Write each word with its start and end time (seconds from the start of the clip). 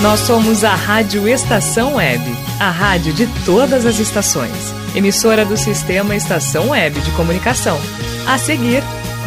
Nós 0.00 0.20
somos 0.20 0.64
a 0.64 0.74
Rádio 0.74 1.28
Estação 1.28 1.96
Web, 1.96 2.24
a 2.58 2.70
rádio 2.70 3.12
de 3.12 3.26
todas 3.44 3.84
as 3.84 3.98
estações. 3.98 4.72
Emissora 4.94 5.44
do 5.44 5.58
Sistema 5.58 6.16
Estação 6.16 6.70
Web 6.70 6.98
de 7.00 7.10
Comunicação. 7.10 7.78
A 8.26 8.38
seguir, 8.38 8.82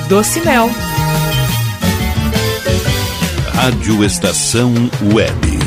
Doce 0.10 0.42
Mel. 0.42 0.72
Rádio 3.54 4.04
Estação 4.04 4.74
Web. 5.14 5.63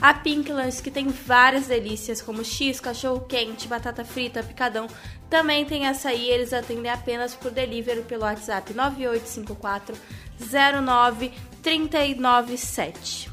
A 0.00 0.14
Pink 0.14 0.52
Lanche, 0.52 0.82
que 0.82 0.90
tem 0.90 1.08
várias 1.08 1.66
delícias, 1.66 2.20
como 2.20 2.44
X, 2.44 2.80
cachorro 2.80 3.20
quente, 3.20 3.68
batata 3.68 4.04
frita, 4.04 4.42
picadão, 4.42 4.88
também 5.30 5.64
tem 5.64 5.86
açaí. 5.86 6.28
Eles 6.28 6.52
atendem 6.52 6.90
apenas 6.90 7.34
por 7.34 7.50
delivery 7.50 8.02
pelo 8.02 8.24
WhatsApp 8.24 8.74
9854 8.74 9.96
09397. 10.40 13.32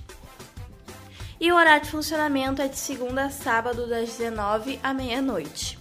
E 1.39 1.51
o 1.51 1.55
horário 1.55 1.83
de 1.83 1.89
funcionamento 1.89 2.61
é 2.61 2.67
de 2.67 2.77
segunda 2.77 3.25
a 3.25 3.31
sábado, 3.31 3.87
das 3.87 4.17
19 4.17 4.79
à 4.83 4.93
meia-noite. 4.93 5.80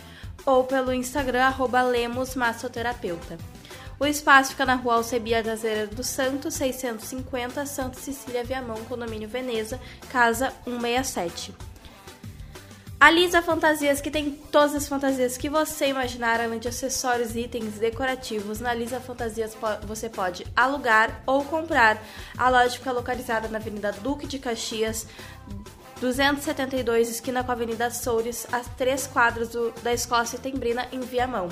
ou 0.47 0.63
pelo 0.63 0.91
Instagram 0.91 1.43
arroba 1.43 1.83
Lemos 1.83 2.35
Massoterapeuta. 2.35 3.37
O 3.99 4.05
espaço 4.05 4.51
fica 4.51 4.65
na 4.65 4.75
rua 4.75 4.95
Alcebia 4.95 5.41
da 5.41 5.55
do 5.91 6.03
Santo, 6.03 6.51
650, 6.51 7.65
Santa 7.65 7.99
Cecília 7.99 8.43
Viamão, 8.43 8.77
condomínio 8.85 9.29
Veneza, 9.29 9.79
casa 10.09 10.51
167. 10.65 11.53
A 12.99 13.11
Lisa 13.11 13.41
Fantasias, 13.41 13.99
que 13.99 14.09
tem 14.09 14.31
todas 14.31 14.73
as 14.75 14.87
fantasias 14.87 15.35
que 15.37 15.49
você 15.49 15.87
imaginar, 15.87 16.39
além 16.39 16.57
de 16.57 16.69
acessórios 16.69 17.35
e 17.35 17.41
itens 17.41 17.73
decorativos. 17.73 18.61
Na 18.61 18.73
Lisa 18.73 18.99
Fantasias 19.01 19.57
você 19.85 20.09
pode 20.09 20.45
alugar 20.55 21.21
ou 21.25 21.43
comprar. 21.43 22.01
A 22.37 22.49
loja 22.49 22.77
fica 22.77 22.93
localizada 22.93 23.49
na 23.49 23.57
Avenida 23.57 23.91
Duque 23.91 24.25
de 24.25 24.39
Caxias, 24.39 25.05
272, 25.99 27.09
esquina 27.09 27.43
com 27.43 27.51
a 27.51 27.55
Avenida 27.55 27.91
Soures, 27.91 28.47
a 28.51 28.59
três 28.59 29.05
quadros 29.05 29.49
do- 29.49 29.71
da 29.83 29.93
Escola 29.93 30.25
Setembrina, 30.25 30.87
em 30.91 31.01
Viamão. 31.01 31.49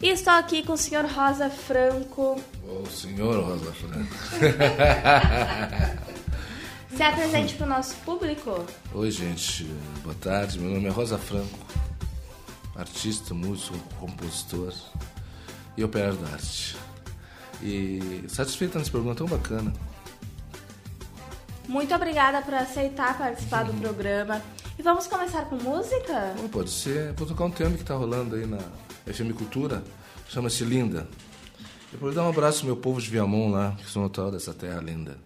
E 0.00 0.10
estou 0.10 0.32
aqui 0.32 0.62
com 0.62 0.74
o 0.74 0.76
senhor 0.76 1.04
Rosa 1.06 1.50
Franco. 1.50 2.40
O 2.62 2.86
senhor 2.86 3.44
Rosa 3.44 3.72
Franco. 3.72 4.14
Se 6.94 7.02
apresente 7.02 7.56
para 7.56 7.66
o 7.66 7.68
nosso 7.68 7.96
público. 7.96 8.64
Oi, 8.94 9.10
gente. 9.10 9.64
Boa 10.04 10.14
tarde. 10.14 10.60
Meu 10.60 10.70
nome 10.70 10.86
é 10.86 10.90
Rosa 10.90 11.18
Franco. 11.18 11.58
Artista, 12.76 13.34
músico, 13.34 13.76
compositor 13.98 14.72
e 15.76 15.82
operário 15.82 16.16
da 16.18 16.32
arte. 16.32 16.76
E 17.60 18.22
satisfeito 18.28 18.78
nesse 18.78 18.92
programa 18.92 19.16
tão 19.16 19.26
bacana. 19.26 19.72
Muito 21.66 21.92
obrigada 21.92 22.40
por 22.40 22.54
aceitar 22.54 23.18
participar 23.18 23.64
do 23.64 23.74
programa. 23.82 24.40
E 24.78 24.82
vamos 24.82 25.08
começar 25.08 25.46
com 25.46 25.56
música? 25.56 26.34
Bom, 26.36 26.46
pode 26.46 26.70
ser. 26.70 27.14
Vou 27.14 27.26
tocar 27.26 27.46
um 27.46 27.50
tema 27.50 27.76
que 27.76 27.82
tá 27.82 27.96
rolando 27.96 28.36
aí 28.36 28.46
na 28.46 28.60
FM 29.12 29.32
Cultura. 29.36 29.82
Chama-se 30.28 30.64
Linda. 30.64 31.08
Vou 31.98 32.12
dar 32.12 32.24
um 32.24 32.28
abraço 32.28 32.60
ao 32.60 32.66
meu 32.66 32.76
povo 32.76 33.00
de 33.00 33.08
Viamão 33.08 33.50
lá, 33.50 33.74
que 33.78 33.90
sou 33.90 34.02
natural 34.02 34.30
dessa 34.30 34.52
terra 34.52 34.80
linda. 34.80 35.16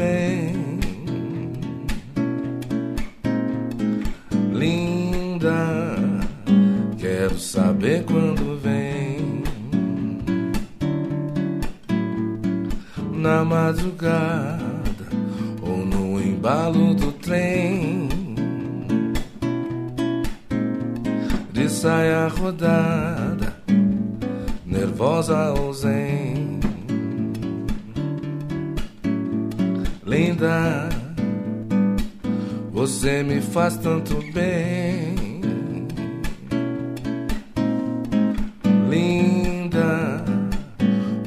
Bem. 0.00 0.80
Linda, 4.52 5.96
quero 6.98 7.38
saber 7.38 8.04
quando 8.04 8.58
vem. 8.58 9.44
Na 13.12 13.44
madrugada 13.44 15.06
ou 15.60 15.84
no 15.84 16.20
embalo 16.20 16.94
do 16.94 17.12
trem. 17.12 18.08
De 21.52 21.68
saia 21.68 22.28
rodada, 22.28 23.54
nervosa 24.64 25.52
ou 25.52 25.74
zen. 25.74 26.49
Linda, 30.10 30.88
você 32.72 33.22
me 33.22 33.40
faz 33.40 33.76
tanto 33.76 34.16
bem. 34.32 35.14
Linda, 38.88 40.24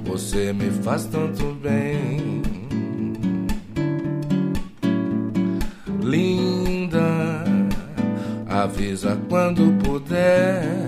você 0.04 0.52
me 0.52 0.70
faz 0.84 1.06
tanto 1.06 1.54
bem. 1.64 2.42
Linda, 6.02 7.46
avisa 8.50 9.18
quando 9.30 9.82
puder. 9.82 10.88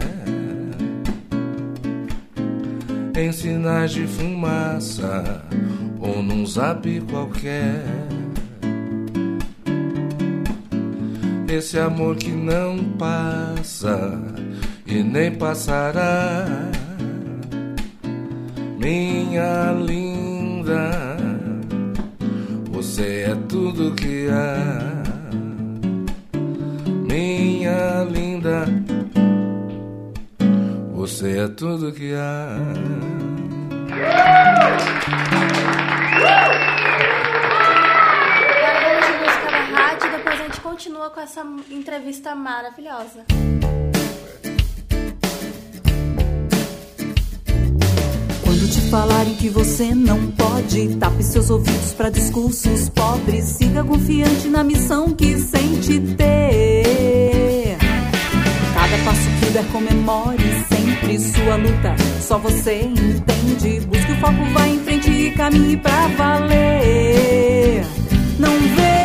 Em 3.17 3.31
sinais 3.31 3.93
de 3.93 4.05
fumaça 4.05 5.44
zap 6.55 7.01
qualquer. 7.11 7.83
Esse 11.49 11.77
amor 11.77 12.15
que 12.15 12.31
não 12.31 12.77
passa 12.97 14.17
e 14.87 15.03
nem 15.03 15.35
passará, 15.35 16.45
minha 18.79 19.73
linda, 19.85 21.17
você 22.71 23.25
é 23.31 23.35
tudo 23.49 23.93
que 23.93 24.29
há, 24.29 25.03
minha 27.05 28.03
linda, 28.09 28.65
você 30.93 31.39
é 31.39 31.47
tudo 31.49 31.91
que 31.91 32.13
há. 32.13 33.14
entrevista 42.25 42.35
maravilhosa. 42.35 43.25
Quando 48.43 48.71
te 48.71 48.81
falarem 48.89 49.35
que 49.35 49.49
você 49.49 49.93
não 49.93 50.31
pode, 50.31 50.95
tape 50.95 51.23
seus 51.23 51.49
ouvidos 51.51 51.93
para 51.93 52.09
discursos 52.09 52.89
pobres. 52.89 53.43
Siga 53.45 53.83
confiante 53.83 54.47
na 54.47 54.63
missão 54.63 55.13
que 55.13 55.37
sente 55.37 55.99
ter. 56.15 57.77
Cada 58.73 58.97
passo 59.05 59.29
que 59.39 59.51
der, 59.51 59.65
comemore 59.71 60.65
sempre 60.67 61.19
sua 61.19 61.55
luta. 61.57 61.95
Só 62.21 62.39
você 62.39 62.81
entende. 62.81 63.81
Busque 63.85 64.11
o 64.11 64.15
foco, 64.19 64.43
vá 64.53 64.67
em 64.67 64.79
frente 64.79 65.11
e 65.11 65.31
caminhe 65.31 65.77
pra 65.77 66.07
valer. 66.07 67.85
Não 68.39 68.51
vê. 68.75 69.04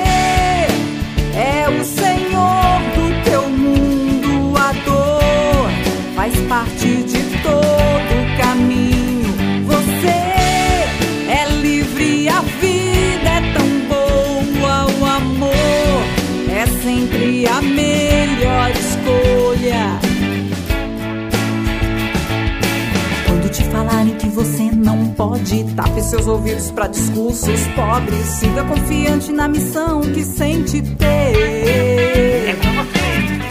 acorde, 25.41 25.65
tape 25.75 26.03
seus 26.03 26.27
ouvidos 26.27 26.71
para 26.71 26.87
discursos 26.87 27.67
pobres. 27.75 28.27
Siga 28.27 28.63
confiante 28.65 29.33
na 29.33 29.49
missão 29.49 30.03
que 30.03 30.23
sente 30.23 30.83
ter. 30.83 32.57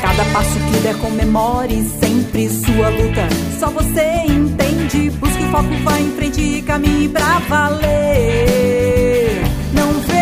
Cada 0.01 0.23
passo 0.25 0.59
que 0.59 0.79
der 0.79 0.95
comemore 0.97 1.83
sempre 1.99 2.49
sua 2.49 2.89
luta. 2.89 3.27
Só 3.59 3.69
você 3.69 4.25
entende. 4.27 5.09
Busque 5.11 5.43
o 5.43 5.51
foco, 5.51 5.69
vá 5.83 5.99
em 5.99 6.11
frente 6.11 6.41
e 6.41 6.61
caminhe 6.61 7.09
pra 7.09 7.39
valer. 7.49 9.41
Não 9.73 9.91
vê, 10.01 10.13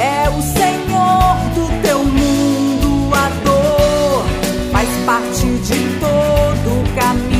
é 0.00 0.28
o 0.28 0.42
Senhor 0.42 1.36
do 1.54 1.82
teu 1.82 2.04
mundo 2.04 3.14
a 3.14 3.28
dor. 3.44 4.24
Faz 4.72 4.88
parte 5.06 5.46
de 5.46 5.98
todo 5.98 6.80
o 6.80 6.94
caminho. 6.94 7.39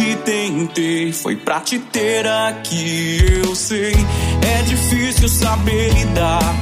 Que 0.00 0.16
tentei 0.16 1.12
foi 1.12 1.36
pra 1.36 1.60
te 1.60 1.78
ter 1.78 2.26
aqui. 2.26 3.18
Eu 3.44 3.54
sei, 3.54 3.92
é 4.40 4.62
difícil 4.62 5.28
saber 5.28 5.92
lidar 5.92 6.54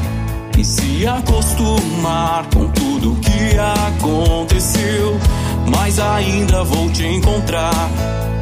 e 0.58 0.64
se 0.64 1.06
acostumar 1.06 2.44
com 2.52 2.68
tudo 2.70 3.14
que 3.20 3.56
aconteceu. 3.86 5.20
Mas 5.70 6.00
ainda 6.00 6.64
vou 6.64 6.90
te 6.90 7.06
encontrar 7.06 7.88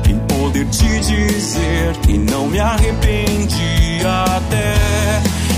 e 0.09 0.15
poder 0.33 0.67
te 0.69 1.01
dizer 1.01 1.95
que 1.99 2.17
não 2.17 2.47
me 2.47 2.59
arrependi 2.59 4.01
até 4.35 4.77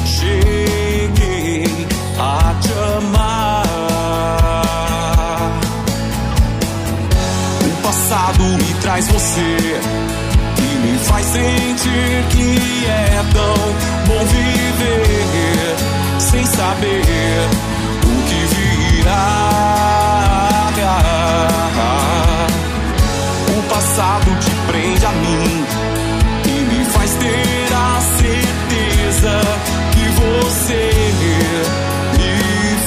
cheguei 0.05 1.65
a 2.19 2.55
te 2.61 2.73
amar. 2.97 3.69
O 7.65 7.83
passado 7.83 8.43
me 8.43 8.68
traz 8.89 9.07
você 9.09 9.57
e 10.57 10.79
me 10.79 10.99
faz 11.01 11.27
sentir 11.27 12.25
que 12.31 12.87
é 12.87 13.23
tão 13.35 13.55
bom 14.07 14.25
viver 14.25 15.77
sem 16.19 16.47
saber 16.47 17.03
o 18.03 18.23
que 18.27 18.41
virá. 18.55 19.59
O 23.59 23.63
passado 23.69 24.35
te 24.41 24.51
prende 24.67 25.05
a 25.05 25.13
mim 25.13 25.67
e 26.47 26.63
me 26.63 26.85
faz 26.87 27.11
ter 27.17 27.69
a 27.75 28.01
certeza 28.01 29.39
que 29.93 30.05
você 30.19 30.91
me 32.17 32.33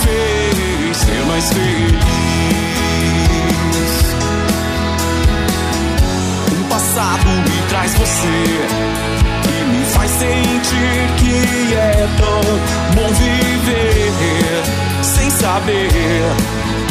fez 0.01 0.97
ser 0.97 1.25
mais 1.27 1.53
feliz. 1.53 2.20
Passado 7.01 7.29
me 7.29 7.61
traz 7.67 7.95
você 7.95 8.27
e 9.47 9.63
me 9.65 9.85
faz 9.85 10.11
sentir 10.11 11.09
que 11.17 11.73
é 11.73 12.07
tão 12.17 12.41
bom 12.95 13.13
viver 13.13 14.63
sem 15.01 15.29
saber 15.31 16.21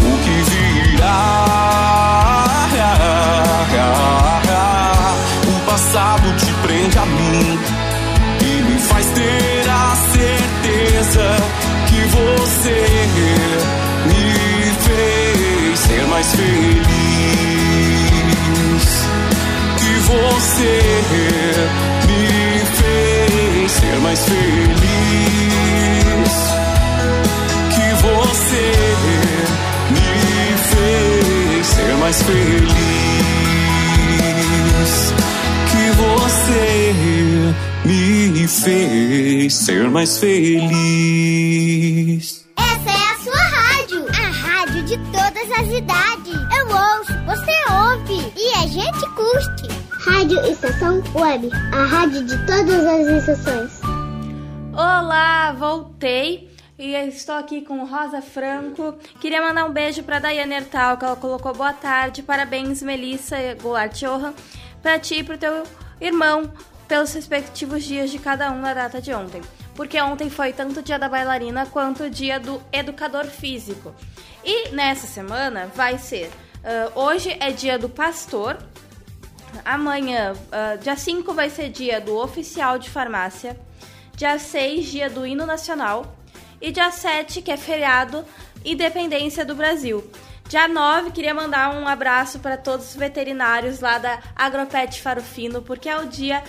o 0.03 0.19
que 0.19 0.37
virá. 0.51 1.47
O 5.47 5.71
passado 5.71 6.37
te 6.37 6.53
prende 6.63 6.99
a 6.99 7.07
mim 7.07 7.59
e 8.43 8.63
me 8.63 8.79
faz 8.81 9.07
ter 9.07 9.71
a 9.71 9.95
certeza 10.13 11.37
que 11.87 12.01
você 12.17 12.79
me 14.07 14.73
fez 14.83 15.79
ser 15.79 16.05
mais 16.09 16.35
feliz. 16.35 17.00
Você 20.11 20.73
me 22.07 22.67
fez 22.77 23.71
ser 23.73 23.97
mais 24.01 24.21
feliz. 24.25 24.81
Que 27.75 27.89
você 28.03 28.67
me 29.95 30.11
fez 30.71 31.67
ser 31.67 31.95
mais 31.99 32.19
feliz. 32.23 32.71
Que 35.71 35.85
você 36.03 36.67
me 37.85 38.49
fez 38.49 39.55
ser 39.55 39.89
mais 39.91 40.19
feliz. 40.19 41.61
Essa 42.57 42.91
é 42.91 43.03
a 43.13 43.17
sua 43.23 43.43
rádio, 43.43 44.01
a 44.09 44.27
rádio 44.31 44.83
de 44.85 44.97
todas 45.13 45.51
as 45.59 45.69
idades. 45.73 46.35
Eu 46.59 46.67
ouço, 46.67 47.15
você 47.27 47.55
ouve 47.71 48.19
e 48.37 48.53
a 48.59 48.67
gente 48.67 49.07
curte. 49.15 49.60
Rádio 50.13 50.45
Estação 50.45 51.01
Web, 51.15 51.51
a 51.73 51.85
rádio 51.85 52.27
de 52.27 52.37
todas 52.45 52.85
as 52.85 53.07
estações. 53.07 53.81
Olá, 54.73 55.53
voltei. 55.53 56.51
E 56.77 56.95
estou 56.95 57.37
aqui 57.37 57.63
com 57.63 57.85
Rosa 57.85 58.21
Franco. 58.21 58.97
Queria 59.21 59.41
mandar 59.41 59.65
um 59.67 59.73
beijo 59.73 60.03
para 60.03 60.19
Daiane 60.19 60.55
Ertal, 60.55 60.99
que 60.99 61.05
ela 61.05 61.15
colocou 61.15 61.55
boa 61.55 61.73
tarde. 61.73 62.25
Parabéns, 62.25 62.83
Melissa 62.83 63.37
Goulart 63.63 63.95
Johan, 64.01 64.35
para 64.83 64.99
ti 64.99 65.21
e 65.21 65.23
para 65.23 65.37
o 65.37 65.39
teu 65.39 65.63
irmão, 66.01 66.53
pelos 66.89 67.15
respectivos 67.15 67.85
dias 67.85 68.11
de 68.11 68.19
cada 68.19 68.51
um 68.51 68.61
na 68.61 68.75
data 68.75 69.01
de 69.01 69.15
ontem. 69.15 69.41
Porque 69.77 69.99
ontem 70.03 70.29
foi 70.29 70.53
tanto 70.53 70.81
o 70.81 70.83
dia 70.83 70.99
da 70.99 71.09
bailarina 71.09 71.67
quanto 71.67 72.03
o 72.03 72.11
dia 72.11 72.41
do 72.41 72.61
educador 72.73 73.27
físico. 73.27 73.95
E 74.45 74.71
nessa 74.71 75.07
semana 75.07 75.71
vai 75.75 75.99
ser. 75.99 76.31
ah, 76.65 76.91
hoje 76.97 77.35
é 77.39 77.53
dia 77.53 77.79
do 77.79 77.89
pastor, 77.89 78.59
Amanhã, 79.65 80.35
ah, 80.51 80.77
dia 80.77 80.97
5, 80.97 81.33
vai 81.35 81.51
ser 81.51 81.69
dia 81.71 82.01
do 82.01 82.17
oficial 82.17 82.79
de 82.79 82.89
farmácia. 82.89 83.59
Dia 84.17 84.39
6, 84.39 84.87
dia 84.87 85.11
do 85.11 85.27
hino 85.27 85.47
nacional. 85.47 86.17
E 86.61 86.71
dia 86.71 86.91
7, 86.91 87.41
que 87.41 87.51
é 87.51 87.57
feriado, 87.57 88.25
independência 88.65 89.45
do 89.45 89.55
Brasil. 89.55 90.09
Dia 90.49 90.69
9, 90.69 91.13
queria 91.13 91.33
mandar 91.33 91.75
um 91.75 91.87
abraço 91.87 92.41
para 92.41 92.57
todos 92.57 92.91
os 92.91 92.97
veterinários 92.97 93.81
lá 93.81 93.99
da 93.99 94.19
Agropet 94.35 95.01
Farofino, 95.01 95.63
porque 95.63 95.89
é 95.89 95.97
o 95.97 96.07
dia 96.07 96.43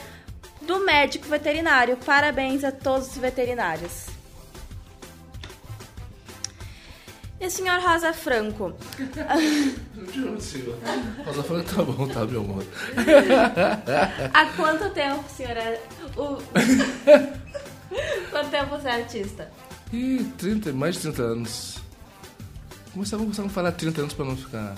do 0.62 0.80
médico 0.86 1.28
veterinário. 1.28 1.98
Parabéns 1.98 2.64
a 2.64 2.72
todos 2.72 3.10
os 3.10 3.18
veterinários. 3.18 4.11
E 7.42 7.48
o 7.48 7.50
senhor 7.50 7.82
Rosa 7.82 8.14
Franco? 8.14 8.72
Rosa 11.26 11.44
Franco 11.44 11.76
tá 11.76 11.82
bom, 11.84 12.08
tá, 12.08 12.24
meu 12.24 12.42
amor. 12.42 12.64
Há 14.32 14.46
quanto 14.56 14.92
tempo, 14.92 15.24
senhora? 15.28 15.82
O... 16.16 16.38
quanto 18.30 18.52
tempo 18.52 18.70
você 18.70 18.88
é 18.90 18.92
artista? 18.92 19.52
Ih, 19.92 20.24
30, 20.38 20.72
mais 20.74 20.94
de 20.98 21.02
30 21.02 21.24
anos. 21.24 21.80
Começamos 22.94 23.40
a 23.40 23.50
falar 23.50 23.72
30 23.72 24.02
anos 24.02 24.14
pra 24.14 24.26
não 24.26 24.38
ficar. 24.38 24.76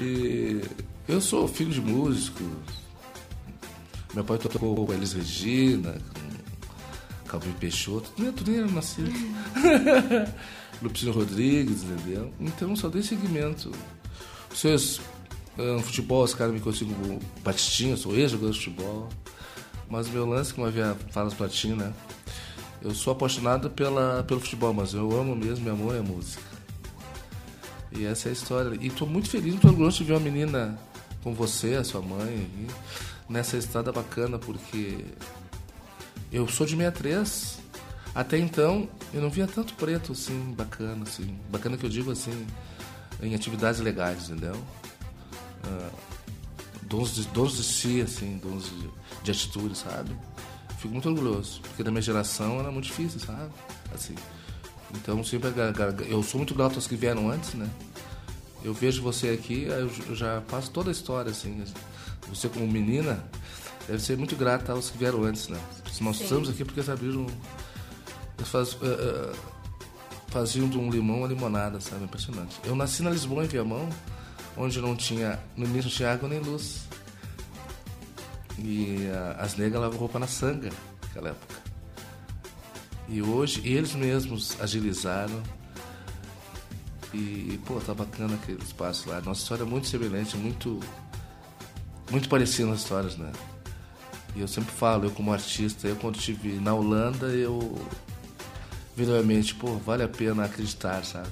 e 0.00 0.60
eu 1.06 1.20
sou 1.20 1.46
filho 1.46 1.70
de 1.70 1.80
músicos. 1.80 2.48
Meu 4.12 4.24
pai 4.24 4.38
tocou 4.38 4.84
com 4.86 4.92
Elis 4.92 5.12
Regina, 5.12 5.92
com 5.92 7.28
Calvin 7.28 7.52
Peixoto. 7.52 8.10
Tu 8.16 8.22
nem, 8.22 8.32
tu 8.32 8.50
nem 8.50 8.58
era 8.58 8.66
nascido. 8.66 9.12
Lupicino 10.84 11.12
Rodrigues, 11.12 11.82
entendeu? 11.82 12.32
Então 12.38 12.76
só 12.76 12.88
dei 12.88 13.02
seguimento. 13.02 13.72
Ah, 15.56 15.62
no 15.76 15.82
futebol, 15.82 16.24
os 16.24 16.34
caras 16.34 16.52
me 16.52 16.60
como 16.60 17.20
Batistinha, 17.42 17.96
sou 17.96 18.14
ex-jogador 18.14 18.52
de 18.52 18.58
futebol. 18.58 19.08
Mas 19.88 20.08
meu 20.08 20.26
lance, 20.26 20.52
como 20.52 20.66
havia 20.66 20.96
fala 21.10 21.30
do 21.30 21.36
Platinho, 21.36 21.76
né? 21.76 21.92
Eu 22.82 22.94
sou 22.94 23.12
apaixonado 23.12 23.70
pela, 23.70 24.24
pelo 24.24 24.40
futebol, 24.40 24.72
mas 24.74 24.92
eu 24.92 25.10
amo 25.18 25.34
mesmo, 25.34 25.64
meu 25.64 25.74
amor 25.74 25.94
é 25.94 26.00
música. 26.00 26.42
E 27.92 28.04
essa 28.04 28.28
é 28.28 28.30
a 28.30 28.32
história. 28.32 28.76
E 28.80 28.90
tô 28.90 29.06
muito 29.06 29.30
feliz, 29.30 29.52
muito 29.52 29.68
orgulhoso 29.68 29.98
de 29.98 30.04
ver 30.04 30.14
uma 30.14 30.20
menina 30.20 30.78
com 31.22 31.32
você, 31.32 31.74
a 31.74 31.84
sua 31.84 32.02
mãe, 32.02 32.48
nessa 33.28 33.56
estrada 33.56 33.92
bacana, 33.92 34.38
porque 34.38 35.04
eu 36.32 36.48
sou 36.48 36.66
de 36.66 36.76
63. 36.76 37.63
Até 38.14 38.38
então, 38.38 38.88
eu 39.12 39.20
não 39.20 39.28
via 39.28 39.46
tanto 39.46 39.74
preto 39.74 40.12
assim, 40.12 40.54
bacana, 40.56 41.02
assim. 41.02 41.36
Bacana 41.50 41.76
que 41.76 41.84
eu 41.84 41.90
digo 41.90 42.12
assim, 42.12 42.46
em 43.20 43.34
atividades 43.34 43.80
legais, 43.80 44.28
entendeu? 44.28 44.56
Ah, 45.64 45.90
dons, 46.82 47.14
de, 47.16 47.26
dons 47.28 47.56
de 47.56 47.64
si, 47.64 48.00
assim, 48.00 48.38
dons 48.42 48.70
de, 48.70 48.90
de 49.24 49.30
atitude, 49.32 49.76
sabe? 49.76 50.16
Fico 50.78 50.92
muito 50.92 51.08
orgulhoso, 51.08 51.60
porque 51.62 51.82
da 51.82 51.90
minha 51.90 52.02
geração 52.02 52.60
era 52.60 52.70
muito 52.70 52.84
difícil, 52.84 53.18
sabe? 53.18 53.50
Assim. 53.92 54.14
Então, 54.94 55.24
sempre 55.24 55.50
eu 56.08 56.22
sou 56.22 56.38
muito 56.38 56.54
grato 56.54 56.76
aos 56.76 56.86
que 56.86 56.94
vieram 56.94 57.28
antes, 57.28 57.54
né? 57.54 57.68
Eu 58.62 58.72
vejo 58.72 59.02
você 59.02 59.30
aqui, 59.30 59.64
eu 59.64 60.14
já 60.14 60.40
passo 60.42 60.70
toda 60.70 60.88
a 60.88 60.92
história, 60.92 61.32
assim. 61.32 61.64
Você 62.28 62.48
como 62.48 62.66
menina 62.66 63.22
deve 63.88 64.00
ser 64.00 64.16
muito 64.16 64.36
grata 64.36 64.72
aos 64.72 64.88
que 64.88 64.96
vieram 64.96 65.24
antes, 65.24 65.48
né? 65.48 65.58
Nós 66.00 66.20
estamos 66.20 66.48
aqui 66.48 66.64
porque 66.64 66.78
eles 66.78 66.88
abriram... 66.88 67.26
Eles 68.38 68.48
faz, 68.48 68.76
eh, 68.82 68.86
eh, 68.86 69.32
faziam 70.28 70.68
de 70.68 70.78
um 70.78 70.90
limão 70.90 71.18
uma 71.18 71.28
limonada, 71.28 71.80
sabe? 71.80 72.04
Impressionante. 72.04 72.60
Eu 72.64 72.74
nasci 72.74 73.02
na 73.02 73.10
Lisboa, 73.10 73.44
em 73.44 73.48
Viamão, 73.48 73.88
onde 74.56 74.80
não 74.80 74.96
tinha... 74.96 75.38
No 75.56 75.64
início 75.64 75.84
não 75.84 75.96
tinha 75.96 76.12
água 76.12 76.28
nem 76.28 76.40
luz. 76.40 76.88
E 78.58 79.08
ah, 79.12 79.36
as 79.40 79.56
negras 79.56 79.80
lavavam 79.80 80.00
roupa 80.00 80.18
na 80.18 80.26
sanga 80.26 80.70
naquela 81.02 81.30
época. 81.30 81.54
E 83.08 83.20
hoje 83.22 83.60
eles 83.64 83.94
mesmos 83.94 84.60
agilizaram. 84.60 85.42
E, 87.12 87.60
pô, 87.64 87.80
tá 87.80 87.94
bacana 87.94 88.34
aquele 88.34 88.62
espaço 88.62 89.08
lá. 89.08 89.20
Nossa 89.20 89.42
história 89.42 89.62
é 89.62 89.66
muito 89.66 89.86
semelhante, 89.86 90.36
muito. 90.36 90.80
Muito 92.10 92.28
parecida 92.28 92.68
nas 92.68 92.80
histórias, 92.80 93.16
né? 93.16 93.32
E 94.34 94.40
eu 94.40 94.48
sempre 94.48 94.72
falo, 94.72 95.04
eu 95.04 95.10
como 95.10 95.32
artista, 95.32 95.86
eu 95.86 95.96
quando 95.96 96.16
estive 96.16 96.58
na 96.58 96.74
Holanda, 96.74 97.26
eu. 97.26 97.80
Virou 98.96 99.18
a 99.18 99.22
mente, 99.22 99.54
pô, 99.54 99.74
vale 99.74 100.02
a 100.02 100.08
pena 100.08 100.44
acreditar, 100.44 101.04
sabe? 101.04 101.28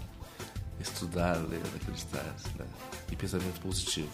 Estudar, 0.81 1.37
ler, 1.49 1.61
acreditar, 1.77 2.25
né? 2.59 2.67
e 3.11 3.17
pensamento 3.17 3.61
positivo. 3.61 4.11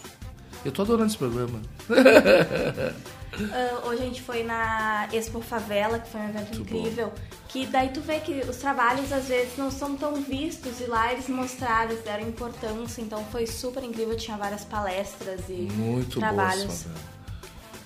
Eu 0.63 0.71
tô 0.71 0.81
adorando 0.81 1.07
esse 1.07 1.17
programa. 1.17 1.59
Ah, 3.53 3.87
hoje 3.87 4.01
a 4.01 4.05
gente 4.05 4.21
foi 4.23 4.43
na 4.43 5.07
Expo 5.13 5.39
Favela, 5.39 5.99
que 5.99 6.09
foi 6.09 6.19
um 6.19 6.29
evento 6.29 6.59
incrível. 6.59 7.13
Que 7.47 7.67
daí 7.67 7.89
tu 7.89 8.01
vê 8.01 8.19
que 8.19 8.41
os 8.41 8.57
trabalhos 8.57 9.13
às 9.13 9.27
vezes 9.27 9.55
não 9.55 9.69
são 9.69 9.95
tão 9.95 10.15
vistos 10.15 10.81
e 10.81 10.85
lá 10.85 11.13
eles 11.13 11.29
mostraram, 11.29 11.91
eles 11.91 12.03
deram 12.03 12.27
importância. 12.27 13.01
Então 13.01 13.23
foi 13.31 13.45
super 13.45 13.83
incrível, 13.83 14.17
tinha 14.17 14.35
várias 14.35 14.65
palestras 14.65 15.41
e 15.47 15.69
Muito 15.71 16.19
trabalhos. 16.19 16.63
boa 16.63 16.73
essa 16.73 16.89
favela. 16.89 17.19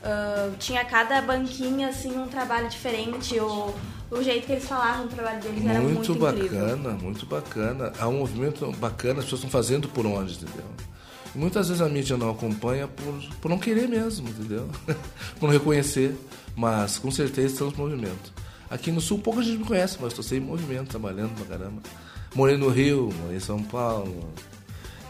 Ah, 0.03 0.51
tinha 0.60 0.84
cada 0.86 1.22
banquinha 1.22 1.89
assim 1.89 2.17
um 2.17 2.27
trabalho 2.27 2.70
diferente. 2.70 3.38
O, 3.39 3.74
o 4.17 4.24
jeito 4.24 4.46
que 4.46 4.51
eles 4.53 4.65
falavam 4.67 5.05
o 5.05 5.08
trabalho 5.10 5.41
deles 5.41 5.65
era 5.65 5.79
muito 5.79 5.96
Muito 5.96 6.12
incrível. 6.12 6.60
bacana, 6.67 6.89
muito 7.01 7.25
bacana. 7.25 7.93
Há 8.00 8.08
um 8.08 8.20
movimento 8.20 8.72
bacana, 8.74 9.20
as 9.20 9.25
pessoas 9.25 9.39
estão 9.41 9.50
fazendo 9.50 9.88
por 9.89 10.05
onde, 10.05 10.34
entendeu? 10.36 10.65
E 11.34 11.38
muitas 11.38 11.67
vezes 11.67 11.82
a 11.82 11.89
mídia 11.89 12.15
não 12.17 12.29
acompanha 12.29 12.88
por, 12.88 13.13
por 13.41 13.50
não 13.50 13.58
querer 13.58 13.88
mesmo, 13.88 14.29
entendeu? 14.29 14.70
por 15.39 15.48
não 15.48 15.50
reconhecer. 15.53 16.15
Mas 16.55 17.00
com 17.00 17.10
certeza 17.10 17.53
estamos 17.53 17.74
em 17.74 17.77
movimento. 17.77 18.32
Aqui 18.70 18.91
no 18.91 19.01
Sul 19.01 19.20
pouca 19.20 19.41
gente 19.41 19.58
me 19.60 19.65
conhece, 19.65 19.98
mas 20.00 20.10
estou 20.10 20.24
sempre 20.24 20.46
em 20.46 20.48
movimento, 20.48 20.89
trabalhando 20.89 21.34
pra 21.36 21.46
caramba. 21.58 21.82
Morei 22.36 22.58
no 22.58 22.70
Rio, 22.70 23.10
morei 23.22 23.38
em 23.38 23.39
São 23.39 23.62
Paulo. 23.63 24.29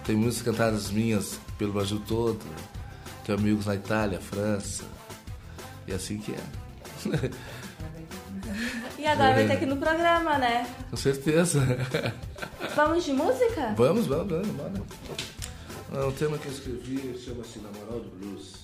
Tem 0.06 0.16
muitas 0.16 0.42
cantadas 0.42 0.90
minhas 0.90 1.40
pelo 1.58 1.74
Brasil 1.74 2.02
todo. 2.08 2.40
Tenho 3.26 3.38
amigos 3.38 3.66
na 3.66 3.76
Itália, 3.76 4.20
França. 4.20 4.84
E 5.88 5.94
assim 5.94 6.18
que 6.18 6.34
é. 6.34 6.40
E 8.98 9.06
agora 9.06 9.34
vai 9.34 9.48
ter 9.48 9.54
aqui 9.54 9.66
no 9.66 9.78
programa, 9.78 10.38
né? 10.38 10.68
Com 10.90 10.98
certeza. 10.98 11.60
Vamos 12.76 13.04
de 13.04 13.14
música? 13.14 13.74
Vamos, 13.76 14.08
vamos, 14.08 14.32
vamos, 14.32 14.48
bora. 14.48 14.72
Ah, 15.96 16.08
um 16.08 16.12
tema 16.12 16.38
que 16.38 16.48
eu 16.48 16.52
escrevi 16.52 17.20
chama-se 17.24 17.60
Na 17.60 17.70
Moral 17.70 18.00
do 18.00 18.10
Blues. 18.18 18.64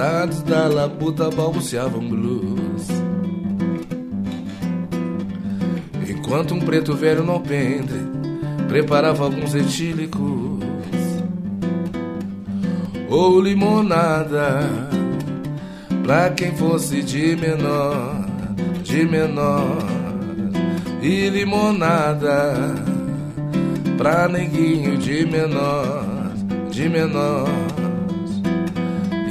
Cansados 0.00 0.42
da 0.42 0.66
labuta 0.66 1.30
balbuciavam 1.30 2.00
blues. 2.00 2.88
Enquanto 6.08 6.54
um 6.54 6.60
preto 6.60 6.94
velho 6.94 7.22
no 7.22 7.32
alpendre 7.32 8.00
preparava 8.66 9.24
alguns 9.24 9.54
etílicos 9.54 10.64
ou 13.10 13.42
limonada 13.42 14.60
pra 16.02 16.30
quem 16.30 16.56
fosse 16.56 17.02
de 17.02 17.36
menor, 17.36 18.24
de 18.82 19.04
menor 19.04 19.76
e 21.02 21.28
limonada 21.28 22.54
pra 23.98 24.26
neguinho 24.28 24.96
de 24.96 25.26
menor, 25.26 26.06
de 26.70 26.88
menor. 26.88 27.69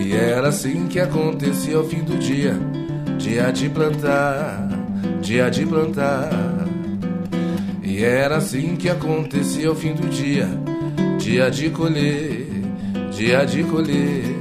E 0.09 0.15
era 0.15 0.47
assim 0.47 0.87
que 0.87 0.99
acontecia 0.99 1.77
ao 1.77 1.83
fim 1.83 2.01
do 2.01 2.17
dia, 2.17 2.57
dia 3.19 3.51
de 3.51 3.69
plantar, 3.69 4.67
dia 5.21 5.51
de 5.51 5.63
plantar. 5.67 6.31
E 7.83 8.03
era 8.03 8.37
assim 8.37 8.75
que 8.75 8.89
acontecia 8.89 9.69
ao 9.69 9.75
fim 9.75 9.93
do 9.93 10.09
dia, 10.09 10.49
dia 11.19 11.51
de 11.51 11.69
colher, 11.69 12.47
dia 13.11 13.45
de 13.45 13.63
colher. 13.65 14.35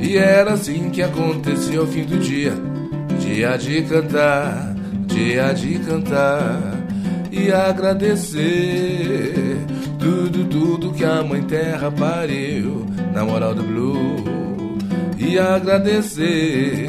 E 0.00 0.16
era 0.16 0.52
assim 0.52 0.88
que 0.88 1.02
acontecia 1.02 1.80
ao 1.80 1.86
fim 1.88 2.04
do 2.04 2.16
dia, 2.20 2.54
dia 3.18 3.56
de 3.56 3.82
cantar, 3.82 4.72
dia 5.08 5.52
de 5.52 5.80
cantar 5.80 6.78
e 7.32 7.50
agradecer 7.50 9.34
tudo, 9.98 10.44
tudo 10.44 10.92
que 10.92 11.04
a 11.04 11.24
mãe 11.24 11.42
terra 11.42 11.90
pariu 11.90 12.86
na 13.12 13.24
moral 13.24 13.52
do 13.52 13.64
blue. 13.64 14.37
E 15.20 15.36
agradecer 15.38 16.88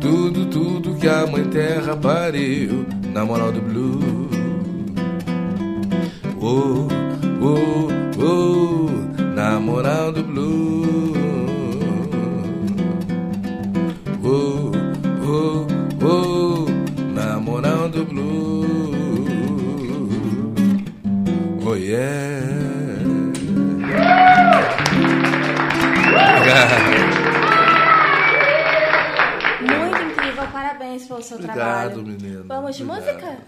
tudo, 0.00 0.46
tudo 0.46 0.94
que 0.94 1.06
a 1.06 1.26
mãe 1.26 1.44
terra 1.44 1.94
pariu 1.94 2.86
na 3.12 3.24
moral 3.24 3.52
do 3.52 3.60
blue. 3.60 4.30
Oh, 6.40 6.88
oh, 7.42 7.88
oh, 8.18 8.90
na 9.34 9.60
moral 9.60 10.12
do 10.12 10.22
blue. 10.22 11.12
Oh, 14.24 14.72
oh, 15.26 15.66
oh, 16.02 16.66
na 17.14 17.38
moral 17.38 17.88
do 17.90 18.04
blue. 18.06 18.66
Oh 21.66 21.74
yeah. 21.74 22.46
Muito 26.36 26.96
pelo 31.16 31.22
seu 31.22 31.36
Obrigado, 31.38 31.94
trabalho. 31.94 32.02
menino. 32.02 32.44
Vamos 32.46 32.76
de 32.76 32.82
Obrigado. 32.82 33.06
música? 33.06 33.38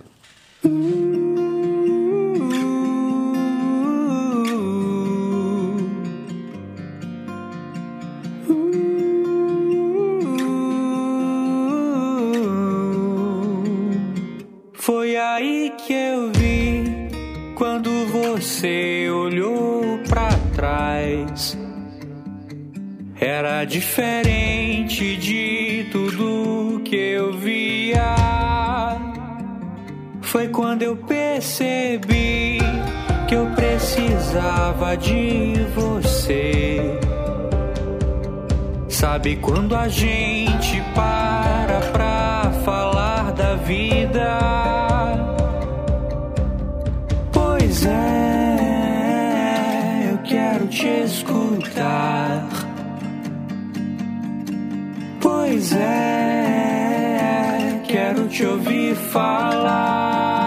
Foi 14.74 15.16
aí 15.16 15.72
que 15.76 15.92
eu 15.92 16.32
vi 16.32 16.84
quando 17.54 17.90
você 18.06 19.08
olhou 19.10 19.98
pra 20.08 20.28
trás. 20.54 21.56
Era 23.20 23.64
diferente 23.64 25.16
de 25.16 25.37
Foi 30.28 30.46
quando 30.48 30.82
eu 30.82 30.94
percebi 30.94 32.58
que 33.26 33.34
eu 33.34 33.46
precisava 33.56 34.94
de 34.94 35.54
você. 35.74 37.00
Sabe 38.90 39.36
quando 39.36 39.74
a 39.74 39.88
gente 39.88 40.82
para 40.94 41.80
pra 41.92 42.52
falar 42.62 43.32
da 43.32 43.54
vida? 43.54 44.38
Pois 47.32 47.86
é, 47.86 48.50
eu 50.12 50.18
quero 50.18 50.66
te 50.66 50.88
escutar. 51.04 52.46
Pois 55.22 55.72
é, 55.72 56.07
te 58.38 58.46
ouvir 58.46 58.94
falar. 58.94 60.37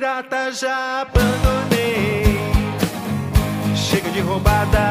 Pirata 0.00 0.50
já 0.50 1.02
abandonei. 1.02 2.24
Chega 3.76 4.10
de 4.10 4.20
roubada 4.20 4.89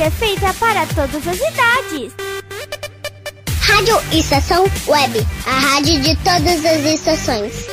rádio 0.00 0.02
é 0.02 0.10
feita 0.10 0.54
para 0.54 0.86
todas 0.86 1.28
as 1.28 1.36
idades. 1.36 2.12
Rádio 3.60 3.96
Estação 4.12 4.64
Web, 4.88 5.26
a 5.46 5.50
rádio 5.50 6.00
de 6.00 6.16
todas 6.16 6.64
as 6.64 6.84
estações. 6.86 7.66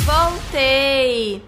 Voltei! 0.00 1.42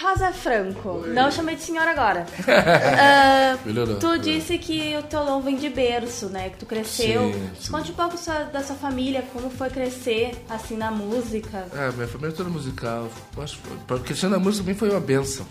Rosa 0.00 0.32
Franco, 0.32 1.04
não 1.06 1.30
chamei 1.30 1.54
de 1.54 1.62
senhora 1.62 1.92
agora. 1.92 2.26
Melhorou, 3.64 3.96
tu 4.00 4.18
disse 4.18 4.58
que 4.58 4.96
o 4.96 5.02
teu 5.04 5.20
louvor 5.22 5.42
vem 5.42 5.56
de 5.56 5.68
berço, 5.68 6.26
né? 6.26 6.50
Que 6.50 6.56
tu 6.58 6.66
cresceu. 6.66 7.32
Sim, 7.32 7.50
sim. 7.60 7.70
Conte 7.70 7.92
um 7.92 7.94
pouco 7.94 8.18
sua- 8.18 8.42
da 8.44 8.64
sua 8.64 8.74
família, 8.74 9.22
como 9.32 9.48
foi 9.48 9.70
crescer 9.70 10.32
assim 10.50 10.76
na 10.76 10.90
música. 10.90 11.68
É, 11.72 11.92
minha 11.92 12.08
família 12.08 12.34
toda 12.34 12.50
musical. 12.50 13.08
Acho, 13.40 13.58
porque 13.86 14.12
sendo 14.16 14.34
a 14.34 14.38
música 14.40 14.64
também 14.64 14.74
foi 14.74 14.90
uma 14.90 14.98
benção. 15.00 15.46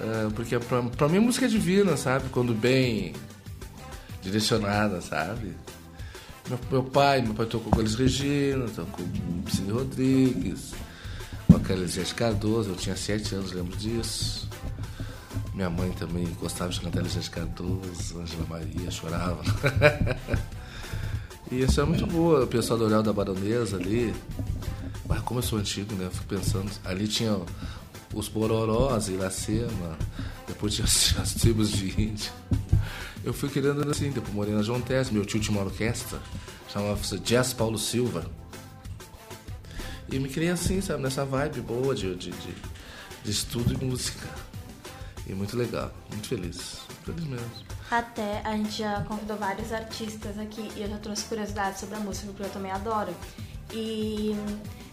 É, 0.00 0.30
porque 0.34 0.58
pra, 0.58 0.82
pra 0.82 1.08
mim 1.08 1.18
música 1.18 1.44
é 1.44 1.48
divina, 1.48 1.96
sabe? 1.96 2.28
Quando 2.30 2.54
bem 2.54 3.12
direcionada, 4.22 5.00
sabe? 5.00 5.54
Meu, 6.48 6.58
meu 6.70 6.82
pai, 6.82 7.20
meu 7.20 7.34
pai 7.34 7.46
tocou 7.46 7.70
com 7.70 7.80
Elis 7.80 7.94
Regina, 7.94 8.66
tocou 8.68 9.06
com 9.06 9.50
Cine 9.50 9.72
Rodrigues, 9.72 10.72
com 11.46 11.56
a 11.56 11.76
Elisete 11.76 12.14
Cardoso, 12.14 12.70
eu 12.70 12.76
tinha 12.76 12.96
sete 12.96 13.34
anos, 13.34 13.52
lembro 13.52 13.76
disso. 13.76 14.48
Minha 15.54 15.68
mãe 15.68 15.90
também 15.92 16.26
gostava 16.40 16.70
de 16.70 16.80
cantar 16.80 17.00
Elisete 17.00 17.30
Cardoso, 17.30 18.18
Angela 18.18 18.46
Maria, 18.48 18.90
chorava. 18.90 19.42
E 21.50 21.62
isso 21.62 21.80
é 21.80 21.84
muito 21.84 22.06
boa, 22.06 22.44
o 22.44 22.46
pessoal 22.46 22.78
do 22.78 22.84
Oral 22.84 23.02
da 23.02 23.12
Baronesa 23.12 23.76
ali. 23.76 24.14
Mas 25.04 25.20
como 25.22 25.40
eu 25.40 25.42
sou 25.42 25.58
antigo, 25.58 25.92
né? 25.96 26.04
Eu 26.04 26.10
fico 26.12 26.26
pensando. 26.26 26.70
Ali 26.84 27.08
tinha 27.08 27.36
os 28.14 28.28
Bororós, 28.28 29.08
Iracema, 29.08 29.96
depois 30.46 30.74
tinha 30.74 30.84
as, 30.84 31.16
as 31.18 31.34
tribos 31.34 31.70
de 31.70 31.88
índio. 32.00 32.32
Eu 33.22 33.32
fui 33.32 33.48
querendo 33.48 33.88
assim, 33.90 34.10
depois 34.10 34.32
morei 34.34 34.54
na 34.54 34.62
João 34.62 34.80
Tess, 34.80 35.10
meu 35.10 35.24
tio 35.24 35.40
tinha 35.40 35.56
uma 35.56 35.64
orquestra, 35.64 36.18
chamava-se 36.68 37.18
Jazz 37.18 37.52
Paulo 37.52 37.78
Silva. 37.78 38.24
E 40.10 40.18
me 40.18 40.28
criei 40.28 40.50
assim, 40.50 40.80
sabe, 40.80 41.02
nessa 41.02 41.24
vibe 41.24 41.60
boa 41.60 41.94
de, 41.94 42.14
de, 42.16 42.30
de, 42.30 42.54
de 43.24 43.30
estudo 43.30 43.74
e 43.74 43.84
música. 43.84 44.26
E 45.26 45.32
muito 45.32 45.56
legal, 45.56 45.92
muito 46.10 46.26
feliz. 46.26 46.80
Feliz 47.04 47.24
mesmo. 47.24 47.50
Até 47.90 48.40
a 48.44 48.56
gente 48.56 48.78
já 48.78 49.02
convidou 49.02 49.36
vários 49.36 49.72
artistas 49.72 50.38
aqui 50.38 50.68
e 50.76 50.82
eu 50.82 50.88
já 50.88 50.98
trouxe 50.98 51.24
curiosidades 51.24 51.80
sobre 51.80 51.96
a 51.96 52.00
música, 52.00 52.26
porque 52.28 52.42
eu 52.42 52.50
também 52.50 52.72
adoro. 52.72 53.14
E 53.72 54.34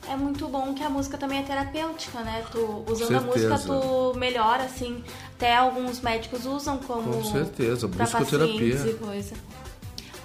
é 0.09 0.15
muito 0.15 0.47
bom 0.47 0.73
que 0.73 0.83
a 0.83 0.89
música 0.89 1.17
também 1.17 1.39
é 1.39 1.43
terapêutica, 1.43 2.19
né? 2.21 2.43
Tu, 2.51 2.83
usando 2.91 3.15
a 3.17 3.21
música, 3.21 3.59
tu 3.59 4.13
melhora, 4.17 4.63
assim. 4.63 5.03
Até 5.35 5.55
alguns 5.55 5.99
médicos 6.01 6.45
usam 6.45 6.77
como. 6.77 7.11
Com 7.13 7.23
certeza, 7.31 7.87
musicoterapia. 7.87 8.75
e 8.89 8.93
coisa. 8.95 9.35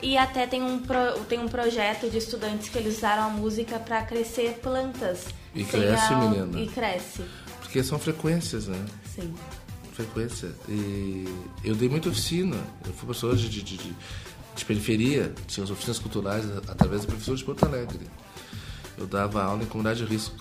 E 0.01 0.17
até 0.19 0.47
tem 0.47 0.63
um, 0.63 0.81
pro- 0.81 1.21
tem 1.29 1.39
um 1.39 1.47
projeto 1.49 2.11
de 2.11 2.19
estudantes 2.19 2.69
que 2.69 2.77
eles 2.79 2.99
usaram 2.99 3.25
a 3.25 3.29
música 3.29 3.79
pra 3.79 4.03
crescer 4.03 4.59
plantas. 4.63 5.27
E 5.55 5.63
cresce, 5.65 6.13
a- 6.13 6.17
menina. 6.17 6.61
E 6.61 6.67
cresce, 6.69 7.23
Porque 7.61 7.83
são 7.85 7.99
frequências, 7.99 8.67
né? 8.67 8.85
sim. 9.15 9.33
frequência. 9.93 10.51
E 10.69 11.29
eu 11.63 11.75
dei 11.75 11.89
muita 11.89 12.09
oficina. 12.09 12.57
Eu 12.85 12.93
fui 12.95 13.05
professor 13.07 13.37
de, 13.37 13.49
de, 13.49 13.63
de, 13.63 13.77
de 14.57 14.65
periferia, 14.65 15.33
tinha 15.47 15.63
as 15.63 15.71
oficinas 15.71 15.99
culturais 15.99 16.45
através 16.67 17.03
do 17.03 17.09
professor 17.09 17.37
de 17.37 17.45
Porto 17.45 17.65
Alegre. 17.65 18.01
Eu 19.03 19.09
dava 19.09 19.43
aula 19.43 19.65
em 19.65 19.67
comunidade 19.67 20.05
de 20.07 20.13
risco. 20.13 20.37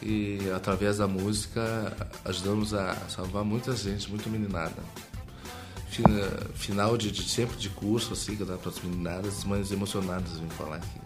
E 0.00 0.38
através 0.54 0.98
da 0.98 1.08
música 1.08 1.92
ajudamos 2.24 2.72
a 2.72 2.94
salvar 3.08 3.42
muita 3.44 3.74
gente, 3.74 4.08
muita 4.08 4.30
meninada. 4.30 4.80
Fina- 5.90 6.30
Final 6.54 6.96
de, 6.96 7.10
de 7.10 7.28
sempre 7.28 7.56
de 7.56 7.68
curso, 7.70 8.12
assim, 8.12 8.36
que 8.36 8.42
eu 8.42 8.46
dava 8.46 8.60
para 8.60 8.70
as 8.70 8.80
meninadas, 8.80 9.38
as 9.38 9.44
mães 9.44 9.72
emocionadas 9.72 10.38
vêm 10.38 10.48
falar 10.50 10.76
aqui. 10.76 11.00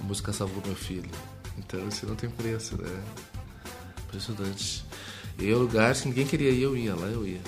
A 0.00 0.02
música 0.04 0.32
salvou 0.32 0.62
meu 0.64 0.74
filho. 0.74 1.10
Então 1.58 1.86
isso 1.86 2.06
não 2.06 2.16
tem 2.16 2.30
preço, 2.30 2.80
né? 2.80 3.04
Impressionante. 4.06 4.86
E 5.38 5.52
o 5.52 5.58
lugar 5.58 5.94
que 5.94 6.08
ninguém 6.08 6.26
queria 6.26 6.50
ir, 6.50 6.62
eu 6.62 6.74
ia 6.74 6.94
lá, 6.94 7.08
eu 7.08 7.26
ia. 7.26 7.40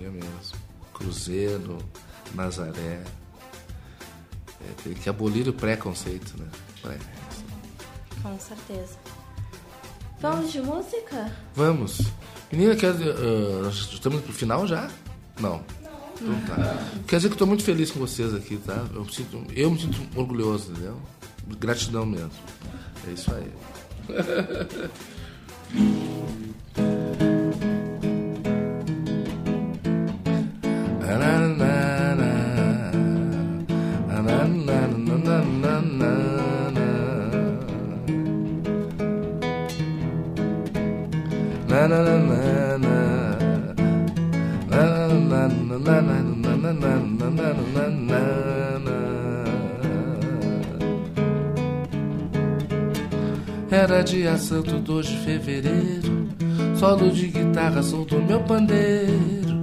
Ia 0.00 0.08
mesmo. 0.08 0.56
Cruzeiro, 0.94 1.78
Nazaré. 2.32 3.02
É, 4.60 4.82
tem 4.82 4.94
que 4.94 5.08
abolir 5.08 5.48
o 5.48 5.52
preconceito, 5.52 6.34
né? 6.38 6.46
Pré. 6.82 6.98
Com 8.22 8.38
certeza. 8.38 8.96
Vamos 10.20 10.52
de 10.52 10.60
música? 10.60 11.32
Vamos. 11.54 12.00
Menina, 12.50 12.74
quer 12.74 12.92
dizer, 12.92 13.14
ah, 13.16 13.62
nós 13.62 13.76
estamos 13.92 14.20
pro 14.22 14.32
final 14.32 14.66
já? 14.66 14.90
Não. 15.38 15.62
Então 16.20 16.40
tá. 16.46 16.56
Quer 17.06 17.16
dizer 17.16 17.28
que 17.28 17.34
eu 17.34 17.38
tô 17.38 17.46
muito 17.46 17.62
feliz 17.62 17.90
com 17.90 18.00
vocês 18.00 18.34
aqui, 18.34 18.56
tá? 18.56 18.84
Eu, 18.92 19.04
me 19.04 19.12
sinto, 19.12 19.44
eu 19.54 19.70
me 19.70 19.80
sinto 19.80 20.00
orgulhoso, 20.18 20.72
entendeu? 20.72 21.00
Gratidão 21.60 22.04
mesmo. 22.04 22.32
É 23.06 23.12
isso 23.12 23.32
aí. 23.32 23.52
Era 53.70 54.02
dia 54.02 54.36
santo 54.36 54.80
2 54.80 55.06
de 55.06 55.16
fevereiro 55.18 56.28
Solo 56.76 57.10
de 57.10 57.28
guitarra 57.28 57.82
solto 57.82 58.16
meu 58.16 58.40
pandeiro. 58.42 59.58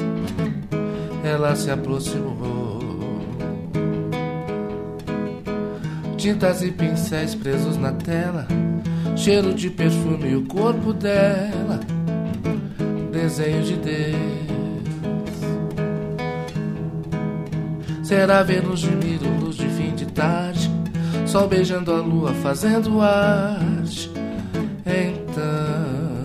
Ela 1.23 1.55
se 1.55 1.69
aproximou. 1.69 2.79
Tintas 6.17 6.63
e 6.63 6.71
pincéis 6.71 7.35
presos 7.35 7.77
na 7.77 7.91
tela 7.91 8.47
Cheiro 9.15 9.53
de 9.53 9.69
perfume 9.69 10.31
e 10.31 10.35
o 10.35 10.45
corpo 10.45 10.91
dela 10.91 11.94
Desenho 13.25 13.63
de 13.63 13.75
Deus. 13.77 14.15
Será 18.03 18.43
Vênus 18.43 18.81
de 18.81 18.91
miro, 18.91 19.27
luz 19.39 19.55
de 19.55 19.67
fim 19.69 19.95
de 19.95 20.05
tarde 20.05 20.69
Sol 21.25 21.47
beijando 21.47 21.91
a 21.91 22.01
lua, 22.01 22.35
fazendo 22.35 23.01
arte. 23.01 24.11
Então 24.85 26.21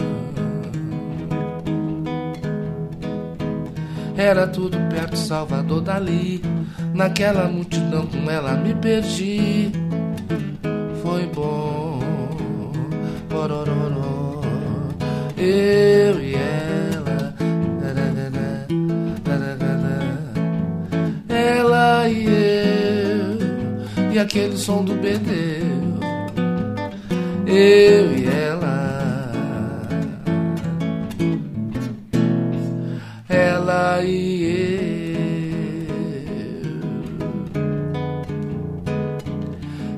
Era 4.14 4.46
tudo 4.46 4.76
perto 4.90 5.16
Salvador 5.16 5.80
Dali. 5.80 6.42
Naquela 6.92 7.48
multidão 7.48 8.06
com 8.08 8.30
ela 8.30 8.52
me 8.56 8.74
perdi. 8.74 9.72
Foi 11.02 11.26
bom. 11.28 11.80
Eu 15.42 15.89
aquele 24.30 24.56
som 24.56 24.84
do 24.84 24.94
bedeu 24.94 25.98
Eu 27.46 28.16
e 28.16 28.26
ela. 28.28 29.32
Ela 33.28 34.04
e 34.04 34.44
eu. 34.44 35.90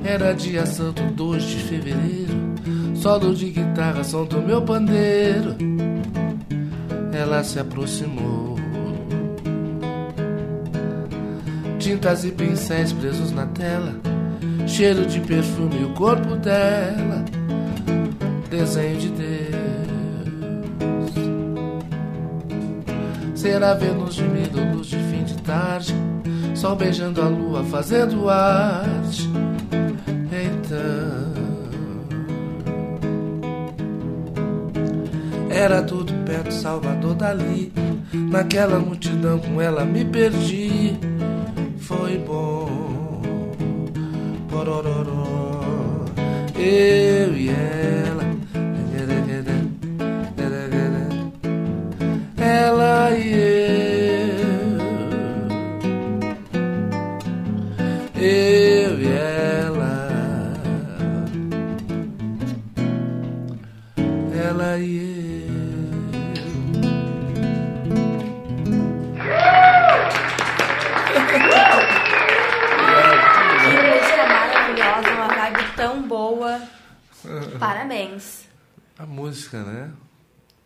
Era 0.03 0.33
dia 0.33 0.65
santo 0.65 1.03
2 1.03 1.43
de 1.43 1.57
fevereiro 1.57 2.33
Solo 2.95 3.35
de 3.35 3.51
guitarra, 3.51 4.03
som 4.03 4.25
do 4.25 4.41
meu 4.41 4.63
pandeiro. 4.63 5.57
Ela 7.13 7.45
se 7.45 7.59
aproximou. 7.59 8.57
Tintas 11.79 12.25
e 12.25 12.31
pincéis 12.31 12.93
presos 12.95 13.31
na 13.33 13.47
tela 13.47 14.12
Cheiro 14.67 15.07
de 15.07 15.21
perfume 15.21 15.85
o 15.85 15.91
corpo 15.95 16.37
dela. 16.37 17.25
Desenho 18.51 18.99
de 18.99 19.09
Deus. 19.11 19.33
Será 23.35 23.75
Vênus 23.75 24.15
de 24.15 24.23
medo, 24.23 24.61
luz 24.75 24.87
de 24.87 24.99
fim 24.99 25.25
de 25.25 25.37
tarde. 25.43 25.95
Sol 26.55 26.77
beijando 26.77 27.21
a 27.21 27.29
lua, 27.29 27.65
fazendo 27.65 28.29
arte. 28.29 29.29
Então 30.33 31.33
Era 35.53 35.83
tudo 35.83 36.13
perto, 36.25 36.51
Salvador 36.51 37.15
Dali. 37.15 37.73
Naquela 38.13 38.79
multidão 38.79 39.39
com 39.39 39.61
ela 39.61 39.85
me 39.85 40.05
perdi 40.05 40.82
Eu 46.55 47.35
e 47.37 48.02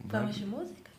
Vamos 0.09 0.37
de 0.37 0.47
música? 0.47 0.91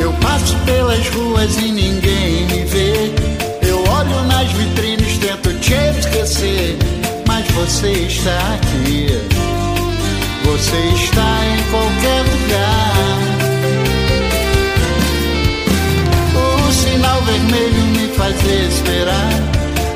Eu 0.00 0.12
passo 0.14 0.56
pelas 0.64 1.08
ruas 1.10 1.56
e 1.58 1.70
ninguém 1.70 2.46
me 2.46 2.64
vê. 2.64 3.12
Eu 3.60 3.78
olho 3.90 4.24
nas 4.26 4.50
vitrines, 4.52 5.18
tento 5.18 5.52
te 5.60 5.74
esquecer. 5.98 6.78
Mas 7.28 7.46
você 7.50 7.92
está 7.92 8.38
aqui. 8.54 9.08
Você 10.44 10.76
está 11.04 11.46
em 11.46 11.70
qualquer 11.70 12.22
lugar. 12.22 12.99
Me 18.42 18.58
faz 18.58 18.74
esperar. 18.74 19.32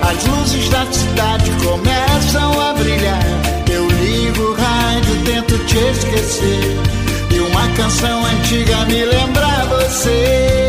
As 0.02 0.24
luzes 0.26 0.68
da 0.68 0.86
cidade 0.92 1.50
começam 1.62 2.60
a 2.60 2.72
brilhar. 2.74 3.22
Eu 3.70 3.88
ligo 3.88 4.42
o 4.42 4.54
rádio, 4.54 5.24
tento 5.24 5.58
te 5.64 5.78
esquecer. 5.78 6.76
E 7.30 7.40
uma 7.40 7.68
canção 7.76 8.24
antiga 8.24 8.84
me 8.86 9.04
lembra 9.04 9.46
você. 9.66 10.63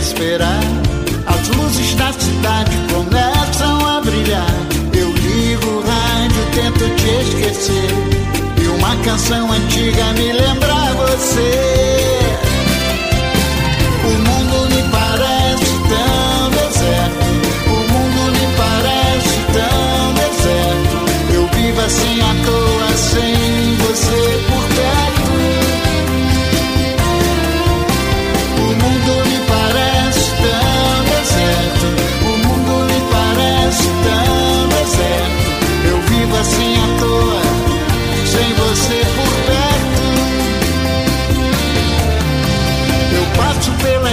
Esperar. 0.00 0.60
As 1.26 1.48
luzes 1.56 1.94
da 1.94 2.12
cidade 2.12 2.76
começam 2.92 3.86
a 3.86 4.00
brilhar. 4.00 4.54
Eu 4.98 5.12
ligo 5.12 5.66
o 5.66 5.80
rádio, 5.80 6.42
tento 6.54 6.84
te 6.96 7.10
esquecer. 7.28 7.90
E 8.62 8.66
uma 8.66 8.96
canção 9.04 9.52
antiga 9.52 10.12
me 10.14 10.32
lembra 10.32 10.74
você. 10.94 12.09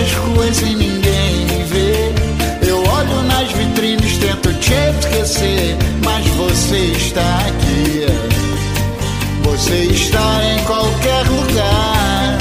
nas 0.07 0.13
ruas 0.13 0.61
e 0.61 0.75
ninguém 0.75 1.45
me 1.45 1.63
vê. 1.65 2.67
Eu 2.67 2.77
olho 2.77 3.23
nas 3.23 3.51
vitrines, 3.51 4.17
tento 4.17 4.53
te 4.59 4.73
esquecer, 4.73 5.77
mas 6.03 6.25
você 6.27 6.77
está 6.77 7.39
aqui. 7.47 8.05
Você 9.43 9.75
está 9.91 10.39
em 10.43 10.63
qualquer 10.63 11.23
lugar. 11.27 12.37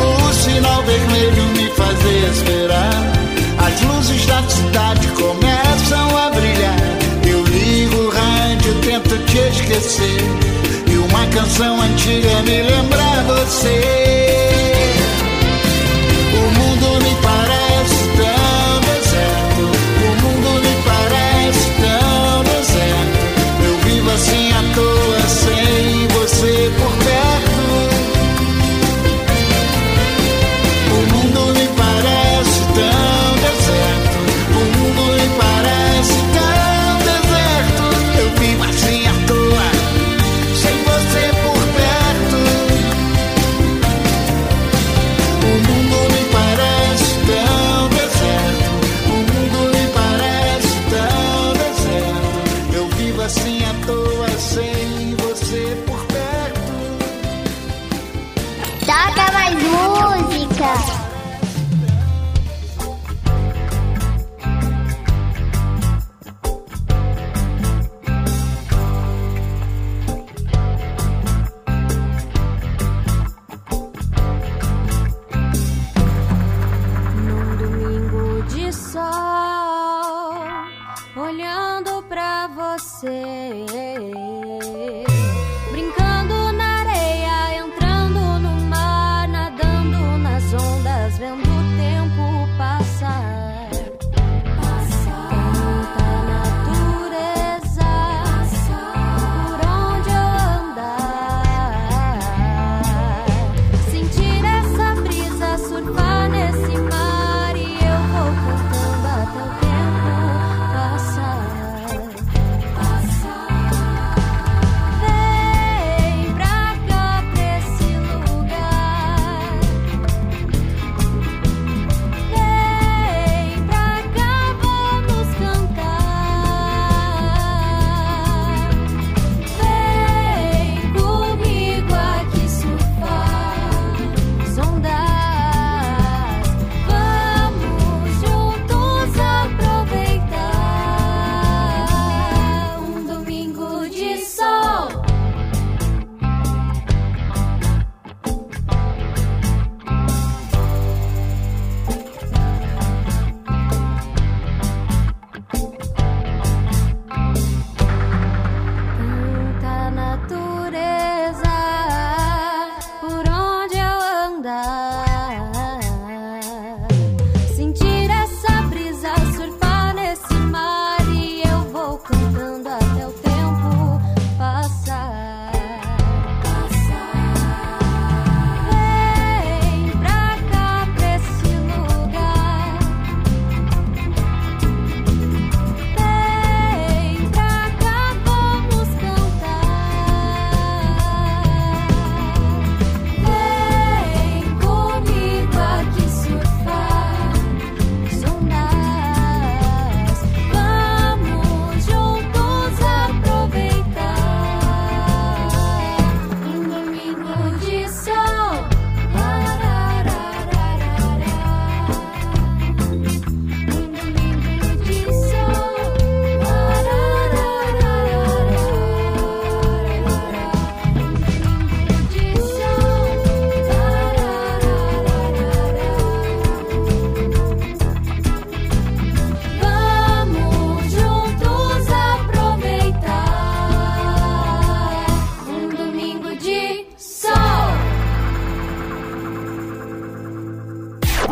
O 0.00 0.32
sinal 0.32 0.82
vermelho 0.82 1.42
me 1.56 1.68
faz 1.70 1.98
esperar. 2.32 3.12
As 3.58 3.80
luzes 3.82 4.26
da 4.26 4.42
cidade 4.48 5.06
começam 5.08 6.16
a 6.16 6.30
brilhar. 6.30 6.76
Eu 7.26 7.44
ligo 7.44 7.96
o 7.96 8.10
rádio, 8.10 8.74
tento 8.82 9.18
te 9.26 9.38
esquecer. 9.38 10.24
E 10.90 10.96
uma 10.96 11.26
canção 11.26 11.80
antiga 11.80 12.42
me 12.42 12.62
lembra 12.62 13.24
você. 13.26 14.07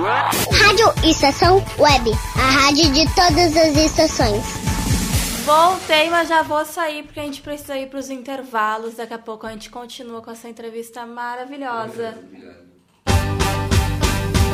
Rádio 0.07 0.95
Estação 1.03 1.57
Web, 1.77 2.13
a 2.37 2.51
rádio 2.51 2.93
de 2.93 3.13
todas 3.13 3.57
as 3.57 3.77
estações. 3.77 4.45
Voltei, 5.45 6.09
mas 6.11 6.29
já 6.29 6.43
vou 6.43 6.65
sair 6.65 7.03
porque 7.03 7.19
a 7.19 7.25
gente 7.25 7.43
precisa 7.43 7.77
ir 7.77 7.89
para 7.89 7.99
os 7.99 8.09
intervalos. 8.09 8.95
Daqui 8.95 9.15
a 9.15 9.19
pouco 9.19 9.49
a 9.49 9.51
gente 9.51 9.69
continua 9.69 10.23
com 10.23 10.31
essa 10.31 10.49
entrevista 10.49 11.05
maravilhosa. 11.05 12.17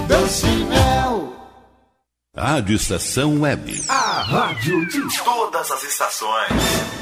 Dancinel. 0.08 1.34
Rádio 2.34 2.76
Estação 2.76 3.42
Web. 3.42 3.84
A 3.88 4.22
rádio 4.22 4.86
de 4.86 5.22
todas 5.22 5.70
as 5.70 5.82
estações. 5.82 7.01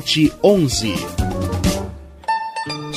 51994002711. 0.00 1.37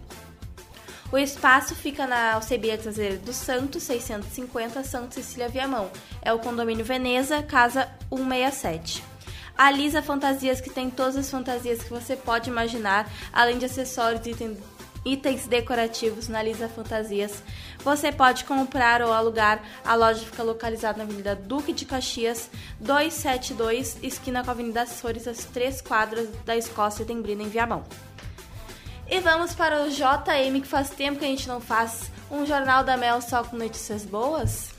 O 1.11 1.17
espaço 1.17 1.75
fica 1.75 2.07
na 2.07 2.33
Alcebia 2.33 2.77
Traseira 2.77 3.17
do 3.17 3.33
Santo, 3.33 3.79
650 3.79 4.83
Santa 4.83 5.15
Cecília 5.15 5.49
Viamão. 5.49 5.89
É 6.21 6.33
o 6.33 6.39
condomínio 6.39 6.83
Veneza, 6.83 7.41
casa 7.43 7.87
167. 8.09 9.06
A 9.57 9.71
Lisa 9.71 10.01
Fantasias, 10.03 10.61
que 10.61 10.69
tem 10.69 10.89
todas 10.89 11.15
as 11.15 11.29
fantasias 11.31 11.81
que 11.81 11.89
você 11.89 12.15
pode 12.15 12.49
imaginar, 12.49 13.09
além 13.33 13.57
de 13.57 13.65
acessórios 13.65 14.25
e 14.27 14.31
item- 14.31 14.57
itens 15.03 15.47
decorativos 15.47 16.27
na 16.27 16.43
Lisa 16.43 16.69
Fantasias. 16.69 17.41
Você 17.83 18.11
pode 18.11 18.43
comprar 18.43 19.01
ou 19.01 19.11
alugar. 19.13 19.59
A 19.83 19.95
loja 19.95 20.19
fica 20.25 20.43
localizada 20.43 20.97
na 20.97 21.05
Avenida 21.05 21.35
Duque 21.35 21.73
de 21.73 21.85
Caxias, 21.85 22.49
272, 22.79 23.97
esquina 24.03 24.43
com 24.43 24.49
a 24.49 24.53
Avenida 24.53 24.81
Açores, 24.83 25.27
as 25.27 25.45
três 25.45 25.81
quadras 25.81 26.27
da 26.45 26.55
Escócia 26.55 27.05
Tembrina, 27.05 27.43
em 27.43 27.49
Viamão. 27.49 27.83
E 29.09 29.19
vamos 29.21 29.55
para 29.55 29.83
o 29.83 29.89
JM, 29.89 30.61
que 30.61 30.67
faz 30.67 30.89
tempo 30.89 31.17
que 31.19 31.25
a 31.25 31.29
gente 31.29 31.47
não 31.47 31.61
faz 31.61 32.11
um 32.29 32.45
Jornal 32.45 32.83
da 32.83 32.97
Mel 32.97 33.21
só 33.21 33.43
com 33.43 33.55
notícias 33.55 34.03
boas. 34.03 34.69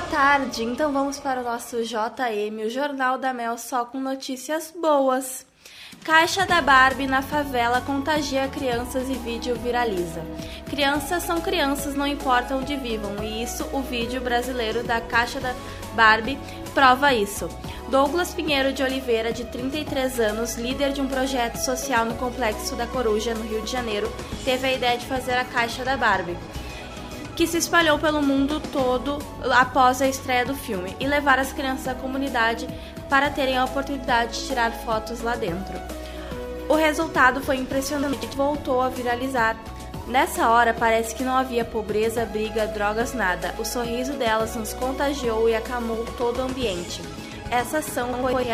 Boa 0.00 0.10
tarde, 0.10 0.64
então 0.64 0.90
vamos 0.90 1.18
para 1.18 1.42
o 1.42 1.44
nosso 1.44 1.82
JM, 1.84 2.64
o 2.64 2.70
Jornal 2.70 3.18
da 3.18 3.34
Mel 3.34 3.58
só 3.58 3.84
com 3.84 4.00
notícias 4.00 4.72
boas. 4.80 5.44
Caixa 6.02 6.46
da 6.46 6.62
Barbie 6.62 7.06
na 7.06 7.20
favela 7.20 7.82
contagia 7.82 8.48
crianças 8.48 9.10
e 9.10 9.12
vídeo 9.12 9.54
viraliza. 9.56 10.22
Crianças 10.70 11.22
são 11.22 11.42
crianças, 11.42 11.94
não 11.94 12.06
importa 12.06 12.56
onde 12.56 12.76
vivam, 12.76 13.22
e 13.22 13.42
isso 13.42 13.62
o 13.74 13.82
vídeo 13.82 14.22
brasileiro 14.22 14.82
da 14.82 15.02
Caixa 15.02 15.38
da 15.38 15.54
Barbie 15.94 16.38
prova 16.72 17.12
isso. 17.12 17.46
Douglas 17.90 18.32
Pinheiro 18.32 18.72
de 18.72 18.82
Oliveira, 18.82 19.34
de 19.34 19.44
33 19.44 20.18
anos, 20.18 20.54
líder 20.54 20.92
de 20.92 21.02
um 21.02 21.08
projeto 21.08 21.56
social 21.56 22.06
no 22.06 22.14
Complexo 22.14 22.74
da 22.74 22.86
Coruja, 22.86 23.34
no 23.34 23.42
Rio 23.42 23.60
de 23.60 23.70
Janeiro, 23.70 24.10
teve 24.46 24.66
a 24.66 24.72
ideia 24.72 24.96
de 24.96 25.04
fazer 25.04 25.34
a 25.34 25.44
Caixa 25.44 25.84
da 25.84 25.96
Barbie 25.96 26.38
que 27.40 27.46
se 27.46 27.56
espalhou 27.56 27.98
pelo 27.98 28.20
mundo 28.20 28.60
todo 28.70 29.18
após 29.50 30.02
a 30.02 30.06
estreia 30.06 30.44
do 30.44 30.54
filme 30.54 30.94
e 31.00 31.06
levar 31.06 31.38
as 31.38 31.54
crianças 31.54 31.86
da 31.86 31.94
comunidade 31.94 32.68
para 33.08 33.30
terem 33.30 33.56
a 33.56 33.64
oportunidade 33.64 34.38
de 34.38 34.46
tirar 34.46 34.70
fotos 34.70 35.22
lá 35.22 35.34
dentro. 35.36 35.72
O 36.68 36.74
resultado 36.74 37.40
foi 37.40 37.56
impressionante 37.56 38.26
e 38.30 38.36
voltou 38.36 38.82
a 38.82 38.90
viralizar. 38.90 39.56
Nessa 40.06 40.50
hora 40.50 40.74
parece 40.74 41.14
que 41.14 41.24
não 41.24 41.34
havia 41.34 41.64
pobreza, 41.64 42.26
briga, 42.26 42.66
drogas, 42.66 43.14
nada. 43.14 43.54
O 43.58 43.64
sorriso 43.64 44.12
delas 44.12 44.54
nos 44.54 44.74
contagiou 44.74 45.48
e 45.48 45.54
acalmou 45.54 46.04
todo 46.18 46.40
o 46.40 46.42
ambiente. 46.42 47.00
Essa 47.50 47.78
ação 47.78 48.12
foi, 48.20 48.44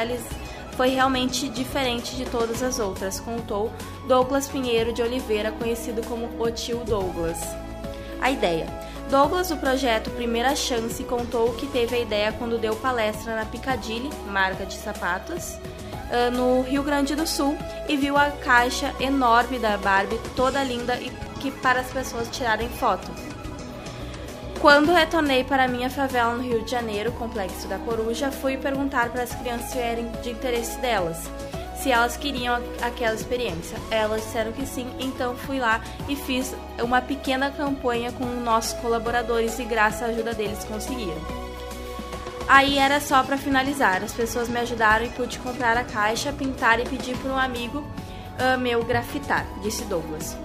foi 0.76 0.88
realmente 0.90 1.48
diferente 1.48 2.14
de 2.14 2.24
todas 2.24 2.62
as 2.62 2.78
outras, 2.78 3.18
contou 3.18 3.72
Douglas 4.06 4.46
Pinheiro 4.46 4.92
de 4.92 5.02
Oliveira, 5.02 5.50
conhecido 5.50 6.06
como 6.06 6.30
o 6.40 6.50
tio 6.52 6.84
Douglas 6.84 7.65
a 8.20 8.30
ideia. 8.30 8.66
Douglas, 9.10 9.48
do 9.48 9.56
projeto 9.56 10.10
Primeira 10.10 10.56
Chance, 10.56 11.04
contou 11.04 11.52
que 11.54 11.66
teve 11.68 11.94
a 11.94 12.00
ideia 12.00 12.32
quando 12.32 12.58
deu 12.58 12.74
palestra 12.74 13.36
na 13.36 13.44
Piccadilly, 13.44 14.10
marca 14.26 14.66
de 14.66 14.74
sapatos, 14.74 15.56
no 16.32 16.62
Rio 16.62 16.82
Grande 16.82 17.14
do 17.14 17.26
Sul 17.26 17.56
e 17.88 17.96
viu 17.96 18.16
a 18.16 18.30
caixa 18.30 18.94
enorme 18.98 19.58
da 19.58 19.76
Barbie, 19.76 20.20
toda 20.34 20.62
linda 20.62 20.96
e 20.96 21.10
que 21.40 21.50
para 21.50 21.80
as 21.80 21.92
pessoas 21.92 22.28
tirarem 22.30 22.68
foto. 22.68 23.10
Quando 24.60 24.92
retornei 24.92 25.44
para 25.44 25.68
minha 25.68 25.90
favela 25.90 26.34
no 26.34 26.42
Rio 26.42 26.64
de 26.64 26.70
Janeiro, 26.70 27.12
Complexo 27.12 27.68
da 27.68 27.78
Coruja, 27.78 28.32
fui 28.32 28.56
perguntar 28.56 29.10
para 29.10 29.22
as 29.22 29.34
crianças 29.34 29.70
se 29.70 29.78
eram 29.78 30.10
de 30.22 30.30
interesse 30.30 30.78
delas 30.80 31.28
se 31.86 31.92
elas 31.92 32.16
queriam 32.16 32.60
aquela 32.82 33.14
experiência. 33.14 33.78
Elas 33.92 34.20
disseram 34.24 34.50
que 34.50 34.66
sim, 34.66 34.90
então 34.98 35.36
fui 35.36 35.60
lá 35.60 35.80
e 36.08 36.16
fiz 36.16 36.52
uma 36.82 37.00
pequena 37.00 37.48
campanha 37.48 38.10
com 38.10 38.24
nossos 38.24 38.72
colaboradores 38.80 39.56
e 39.60 39.64
graças 39.64 40.02
à 40.02 40.06
ajuda 40.06 40.34
deles 40.34 40.64
conseguiram. 40.64 41.20
Aí 42.48 42.76
era 42.76 43.00
só 43.00 43.22
para 43.22 43.38
finalizar, 43.38 44.02
as 44.02 44.12
pessoas 44.12 44.48
me 44.48 44.58
ajudaram 44.58 45.06
e 45.06 45.10
pude 45.10 45.38
comprar 45.38 45.76
a 45.76 45.84
caixa, 45.84 46.32
pintar 46.32 46.80
e 46.80 46.84
pedir 46.84 47.16
para 47.18 47.30
um 47.30 47.38
amigo 47.38 47.78
uh, 47.78 48.58
meu 48.58 48.84
grafitar, 48.84 49.46
disse 49.62 49.84
Douglas. 49.84 50.36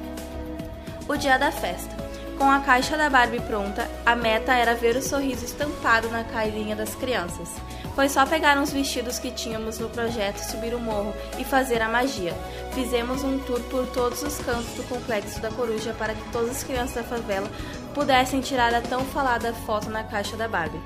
O 1.09 1.17
dia 1.17 1.39
da 1.39 1.51
festa. 1.51 1.89
Com 2.37 2.51
a 2.51 2.59
caixa 2.59 2.95
da 2.95 3.09
Barbie 3.09 3.39
pronta, 3.39 3.89
a 4.05 4.15
meta 4.15 4.53
era 4.53 4.75
ver 4.75 4.95
o 4.95 5.01
sorriso 5.01 5.43
estampado 5.43 6.07
na 6.09 6.23
carinha 6.23 6.75
das 6.75 6.93
crianças. 6.93 7.49
Foi 7.95 8.07
só 8.07 8.25
pegar 8.25 8.57
uns 8.57 8.71
vestidos 8.71 9.19
que 9.19 9.31
tínhamos 9.31 9.77
no 9.77 9.89
projeto, 9.89 10.39
subir 10.39 10.73
o 10.73 10.79
morro 10.79 11.13
e 11.37 11.43
fazer 11.43 11.81
a 11.81 11.89
magia. 11.89 12.33
Fizemos 12.73 13.23
um 13.23 13.37
tour 13.39 13.59
por 13.63 13.85
todos 13.87 14.23
os 14.23 14.37
cantos 14.39 14.73
do 14.75 14.83
complexo 14.87 15.41
da 15.41 15.51
Coruja 15.51 15.93
para 15.93 16.13
que 16.13 16.31
todas 16.31 16.51
as 16.51 16.63
crianças 16.63 16.95
da 16.95 17.03
favela 17.03 17.49
pudessem 17.93 18.39
tirar 18.39 18.73
a 18.73 18.81
tão 18.81 19.01
falada 19.05 19.53
foto 19.53 19.89
na 19.89 20.03
caixa 20.03 20.37
da 20.37 20.47
Barbie. 20.47 20.81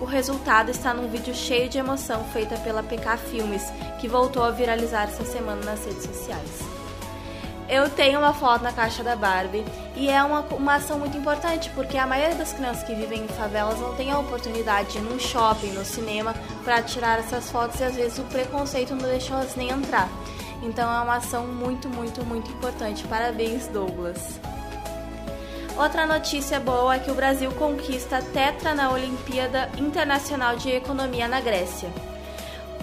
O 0.00 0.04
resultado 0.04 0.70
está 0.70 0.94
num 0.94 1.08
vídeo 1.08 1.34
cheio 1.34 1.68
de 1.68 1.78
emoção 1.78 2.24
feita 2.32 2.56
pela 2.58 2.82
PK 2.82 3.16
Filmes, 3.30 3.64
que 3.98 4.08
voltou 4.08 4.42
a 4.42 4.50
viralizar 4.50 5.04
essa 5.04 5.24
semana 5.24 5.62
nas 5.64 5.84
redes 5.84 6.04
sociais. 6.04 6.69
Eu 7.70 7.88
tenho 7.88 8.18
uma 8.18 8.34
foto 8.34 8.64
na 8.64 8.72
caixa 8.72 9.04
da 9.04 9.14
Barbie 9.14 9.64
e 9.94 10.10
é 10.10 10.20
uma, 10.24 10.40
uma 10.40 10.74
ação 10.74 10.98
muito 10.98 11.16
importante 11.16 11.70
porque 11.70 11.96
a 11.96 12.04
maioria 12.04 12.34
das 12.34 12.52
crianças 12.52 12.82
que 12.82 12.92
vivem 12.92 13.22
em 13.22 13.28
favelas 13.28 13.78
não 13.78 13.94
tem 13.94 14.10
a 14.10 14.18
oportunidade 14.18 14.90
de 14.90 14.98
ir 14.98 15.02
num 15.02 15.20
shopping, 15.20 15.68
no 15.68 15.84
cinema, 15.84 16.34
para 16.64 16.82
tirar 16.82 17.20
essas 17.20 17.48
fotos 17.48 17.78
e 17.78 17.84
às 17.84 17.94
vezes 17.94 18.18
o 18.18 18.24
preconceito 18.24 18.96
não 18.96 19.08
deixa 19.08 19.34
elas 19.34 19.54
nem 19.54 19.70
entrar. 19.70 20.08
Então 20.64 20.92
é 20.92 21.00
uma 21.00 21.18
ação 21.18 21.46
muito, 21.46 21.88
muito, 21.88 22.24
muito 22.24 22.50
importante. 22.50 23.06
Parabéns, 23.06 23.68
Douglas. 23.68 24.40
Outra 25.76 26.06
notícia 26.06 26.58
boa 26.58 26.96
é 26.96 26.98
que 26.98 27.10
o 27.12 27.14
Brasil 27.14 27.52
conquista 27.52 28.20
tetra 28.20 28.74
na 28.74 28.90
Olimpíada 28.90 29.70
Internacional 29.78 30.56
de 30.56 30.70
Economia 30.70 31.28
na 31.28 31.40
Grécia. 31.40 31.88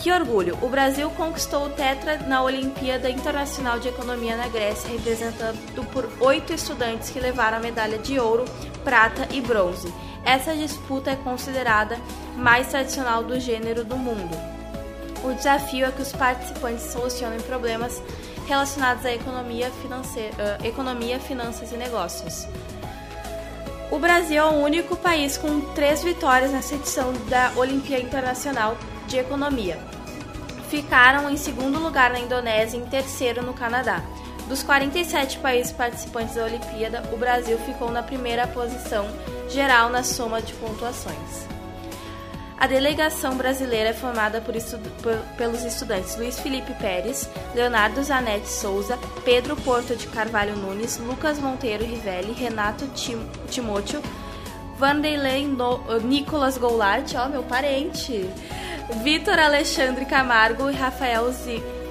Que 0.02 0.12
orgulho! 0.12 0.58
O 0.62 0.70
Brasil 0.70 1.10
conquistou 1.12 1.66
o 1.66 1.70
Tetra 1.70 2.18
na 2.20 2.44
Olimpíada 2.44 3.10
Internacional 3.10 3.80
de 3.80 3.88
Economia 3.88 4.38
na 4.38 4.48
Grécia, 4.48 4.90
representado 4.90 5.58
por 5.92 6.08
oito 6.20 6.54
estudantes 6.54 7.10
que 7.10 7.20
levaram 7.20 7.58
a 7.58 7.60
medalha 7.60 7.98
de 7.98 8.20
ouro, 8.20 8.46
prata 8.84 9.28
e 9.32 9.42
bronze. 9.42 9.92
Essa 10.24 10.56
disputa 10.56 11.12
é 11.12 11.16
considerada 11.16 11.98
mais 12.36 12.68
tradicional 12.68 13.24
do 13.24 13.40
gênero 13.40 13.84
do 13.84 13.98
mundo. 13.98 14.38
O 15.24 15.34
desafio 15.34 15.88
é 15.88 15.92
que 15.92 16.02
os 16.02 16.12
participantes 16.12 16.86
solucionem 16.86 17.40
problemas 17.40 18.02
relacionados 18.48 19.04
à 19.04 19.12
economia, 19.12 19.70
uh, 19.70 20.66
economia 20.66 21.20
finanças 21.20 21.72
e 21.72 21.76
negócios. 21.76 22.48
O 23.90 23.98
Brasil 23.98 24.44
é 24.44 24.46
o 24.46 24.64
único 24.64 24.96
país 24.96 25.38
com 25.38 25.60
três 25.74 26.04
vitórias 26.04 26.52
nessa 26.52 26.76
edição 26.76 27.14
da 27.30 27.52
Olimpíada 27.56 28.04
Internacional 28.04 28.78
de 29.08 29.18
Economia. 29.18 29.80
Ficaram 30.70 31.30
em 31.30 31.38
segundo 31.38 31.80
lugar 31.80 32.12
na 32.12 32.20
Indonésia 32.20 32.78
e 32.78 32.82
em 32.82 32.86
terceiro 32.86 33.42
no 33.42 33.54
Canadá. 33.54 34.04
Dos 34.48 34.64
47 34.64 35.40
países 35.40 35.72
participantes 35.72 36.36
da 36.36 36.46
Olimpíada, 36.46 37.04
o 37.12 37.18
Brasil 37.18 37.58
ficou 37.60 37.92
na 37.92 38.04
primeira 38.04 38.48
posição 38.48 39.08
geral 39.50 39.90
na 39.90 40.04
soma 40.04 40.42
de 40.42 40.54
pontuações. 40.54 41.48
A 42.60 42.66
delegação 42.66 43.38
brasileira 43.38 43.90
é 43.90 43.94
formada 43.94 44.42
por 44.42 44.56
por, 45.04 45.16
pelos 45.38 45.64
estudantes 45.64 46.18
Luiz 46.18 46.40
Felipe 46.40 46.74
Pérez, 46.74 47.30
Leonardo 47.54 48.02
Zanetti 48.02 48.50
Souza, 48.50 48.98
Pedro 49.24 49.56
Porto 49.58 49.96
de 49.96 50.08
Carvalho 50.08 50.56
Nunes, 50.56 50.98
Lucas 50.98 51.38
Monteiro 51.40 51.86
Rivelli, 51.86 52.34
Renato 52.34 52.88
Tim 52.96 53.20
Timóteo, 53.48 54.02
Vanderlei 54.78 55.48
no 55.48 55.80
Nicolas 56.02 56.58
Goulart, 56.58 57.14
ó, 57.16 57.28
meu 57.28 57.42
parente, 57.42 58.30
Vitor 59.04 59.40
Alexandre 59.40 60.06
Camargo 60.06 60.70
e 60.70 60.74
Rafael 60.74 61.32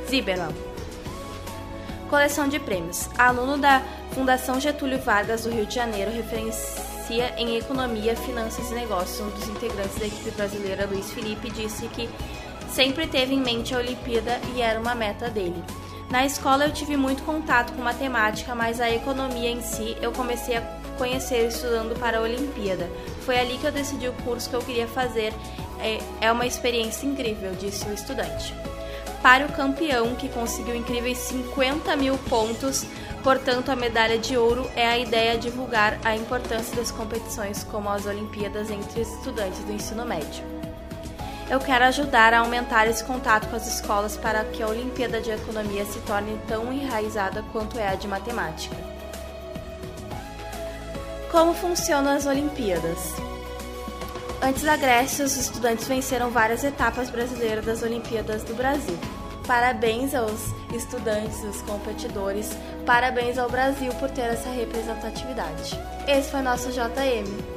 Ziberman. 0.08 0.54
Coleção 2.08 2.46
de 2.48 2.60
prêmios. 2.60 3.08
Aluno 3.18 3.58
da 3.58 3.82
Fundação 4.12 4.60
Getúlio 4.60 5.00
Vargas 5.00 5.42
do 5.42 5.50
Rio 5.50 5.66
de 5.66 5.74
Janeiro, 5.74 6.12
referencia 6.12 7.34
em 7.36 7.56
Economia, 7.56 8.14
Finanças 8.14 8.70
e 8.70 8.74
Negócios. 8.74 9.20
Um 9.20 9.30
dos 9.30 9.48
integrantes 9.48 9.98
da 9.98 10.06
equipe 10.06 10.30
brasileira, 10.30 10.86
Luiz 10.86 11.10
Felipe, 11.10 11.50
disse 11.50 11.88
que 11.88 12.08
sempre 12.68 13.08
teve 13.08 13.34
em 13.34 13.40
mente 13.40 13.74
a 13.74 13.78
Olimpíada 13.78 14.40
e 14.54 14.62
era 14.62 14.78
uma 14.78 14.94
meta 14.94 15.28
dele. 15.28 15.62
Na 16.08 16.24
escola 16.24 16.66
eu 16.66 16.72
tive 16.72 16.96
muito 16.96 17.24
contato 17.24 17.72
com 17.72 17.82
matemática, 17.82 18.54
mas 18.54 18.80
a 18.80 18.88
economia 18.88 19.50
em 19.50 19.60
si 19.60 19.96
eu 20.00 20.12
comecei 20.12 20.56
a 20.56 20.60
conhecer 20.96 21.46
estudando 21.46 21.98
para 21.98 22.18
a 22.18 22.22
Olimpíada. 22.22 22.90
Foi 23.20 23.38
ali 23.38 23.58
que 23.58 23.66
eu 23.66 23.72
decidi 23.72 24.08
o 24.08 24.12
curso 24.24 24.50
que 24.50 24.56
eu 24.56 24.62
queria 24.62 24.86
fazer 24.86 25.32
é, 25.80 25.98
é 26.20 26.32
uma 26.32 26.46
experiência 26.46 27.06
incrível, 27.06 27.52
disse 27.54 27.86
o 27.88 27.92
estudante. 27.92 28.54
Para 29.22 29.46
o 29.46 29.52
campeão, 29.52 30.14
que 30.14 30.28
conseguiu 30.28 30.74
incríveis 30.74 31.18
50 31.18 31.96
mil 31.96 32.16
pontos, 32.28 32.84
portanto, 33.22 33.70
a 33.70 33.76
medalha 33.76 34.18
de 34.18 34.36
ouro 34.36 34.70
é 34.76 34.86
a 34.86 34.98
ideia 34.98 35.36
de 35.36 35.50
divulgar 35.50 35.98
a 36.04 36.14
importância 36.14 36.76
das 36.76 36.90
competições 36.90 37.64
como 37.64 37.88
as 37.88 38.06
Olimpíadas 38.06 38.70
entre 38.70 39.00
estudantes 39.00 39.58
do 39.64 39.72
ensino 39.72 40.04
médio. 40.04 40.44
Eu 41.48 41.60
quero 41.60 41.84
ajudar 41.84 42.34
a 42.34 42.40
aumentar 42.40 42.88
esse 42.88 43.04
contato 43.04 43.48
com 43.48 43.54
as 43.54 43.66
escolas 43.66 44.16
para 44.16 44.44
que 44.44 44.62
a 44.62 44.68
Olimpíada 44.68 45.20
de 45.20 45.30
Economia 45.30 45.84
se 45.84 46.00
torne 46.00 46.40
tão 46.48 46.72
enraizada 46.72 47.44
quanto 47.52 47.78
é 47.78 47.88
a 47.88 47.94
de 47.94 48.08
Matemática. 48.08 48.95
Como 51.30 51.52
funcionam 51.54 52.12
as 52.12 52.24
Olimpíadas? 52.26 53.14
Antes 54.42 54.62
da 54.62 54.76
Grécia, 54.76 55.24
os 55.24 55.36
estudantes 55.36 55.88
venceram 55.88 56.30
várias 56.30 56.62
etapas 56.62 57.10
brasileiras 57.10 57.64
das 57.64 57.82
Olimpíadas 57.82 58.44
do 58.44 58.54
Brasil. 58.54 58.98
Parabéns 59.46 60.14
aos 60.14 60.52
estudantes, 60.74 61.42
os 61.44 61.62
competidores, 61.62 62.50
parabéns 62.84 63.38
ao 63.38 63.48
Brasil 63.48 63.92
por 63.94 64.10
ter 64.10 64.22
essa 64.22 64.50
representatividade. 64.50 65.78
Esse 66.06 66.30
foi 66.30 66.42
nosso 66.42 66.70
JM. 66.70 67.55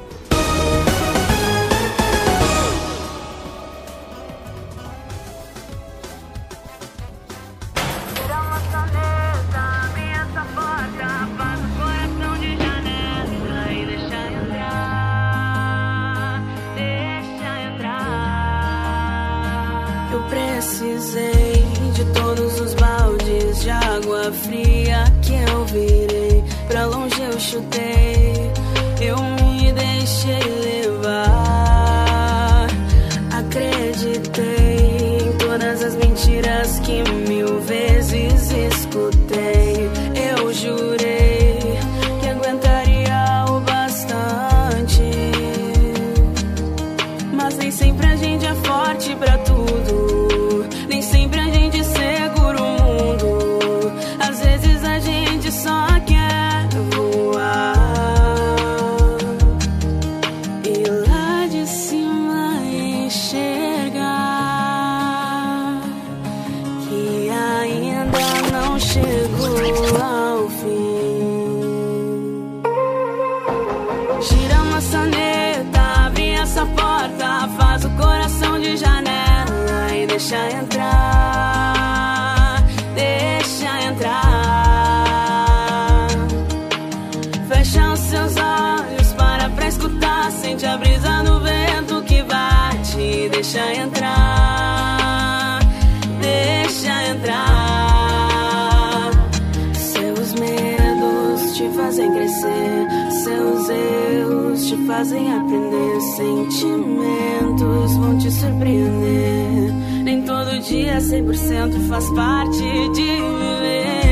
dia 110.60 110.98
100% 110.98 111.88
faz 111.88 112.08
parte 112.10 112.88
de 112.94 113.02
viver. 113.02 114.09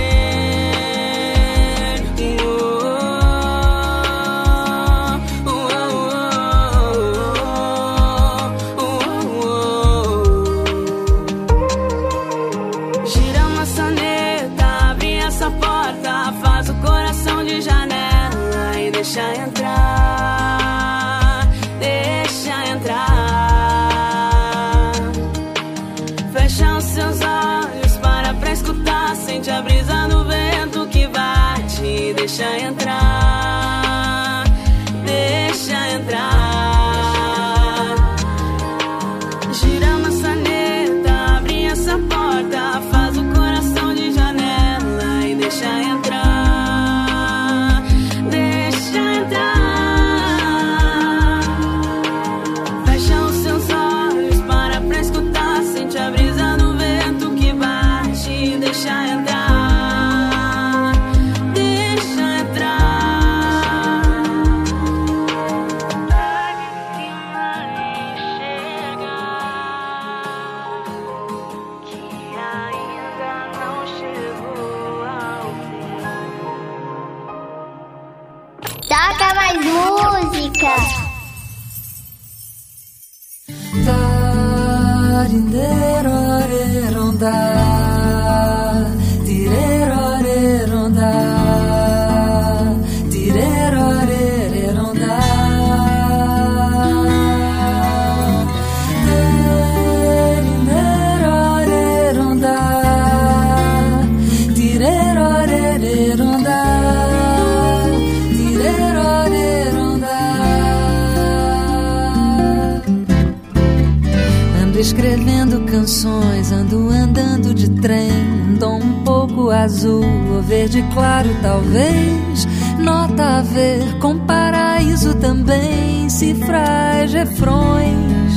azul 119.68 120.02
ou 120.34 120.42
verde 120.42 120.82
claro, 120.94 121.28
talvez. 121.42 122.48
Nota 122.78 123.38
a 123.38 123.42
ver 123.42 123.98
com 123.98 124.18
paraíso 124.20 125.14
também, 125.16 126.08
cifras, 126.08 127.12
refrões. 127.12 128.32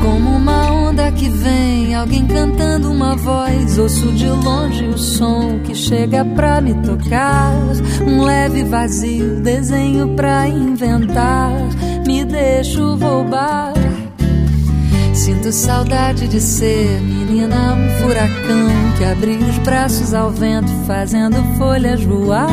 Como 0.00 0.36
uma 0.36 0.70
onda 0.72 1.12
que 1.12 1.28
vem, 1.28 1.94
alguém 1.94 2.26
cantando 2.26 2.90
uma 2.90 3.14
voz. 3.14 3.78
Ouço 3.78 4.10
de 4.12 4.26
longe 4.26 4.86
o 4.86 4.96
som 4.96 5.58
que 5.64 5.74
chega 5.74 6.24
pra 6.24 6.62
me 6.62 6.74
tocar. 6.82 7.52
Um 8.06 8.22
leve 8.22 8.64
vazio, 8.64 9.40
desenho 9.42 10.14
pra 10.14 10.48
inventar. 10.48 11.52
Me 12.06 12.24
deixo 12.24 12.96
roubar. 12.96 13.73
Sinto 15.24 15.50
saudade 15.52 16.28
de 16.28 16.38
ser 16.38 17.00
menina, 17.00 17.72
um 17.72 17.88
furacão 18.02 18.68
que 18.98 19.04
abriu 19.04 19.38
os 19.38 19.56
braços 19.60 20.12
ao 20.12 20.30
vento, 20.30 20.70
fazendo 20.86 21.42
folhas 21.56 22.04
voar. 22.04 22.46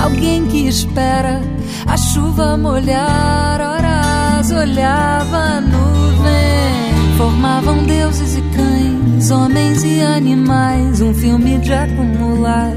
Alguém 0.00 0.46
que 0.46 0.68
espera 0.68 1.40
a 1.88 1.96
chuva 1.96 2.56
molhar, 2.56 3.60
horas 3.60 4.48
olhava 4.52 5.38
a 5.38 5.60
nuvem. 5.60 7.16
Formavam 7.16 7.82
deuses 7.82 8.36
e 8.36 8.42
cães, 8.42 9.32
homens 9.32 9.82
e 9.82 10.00
animais, 10.00 11.00
um 11.00 11.12
filme 11.12 11.58
de 11.58 11.72
acumular 11.72 12.74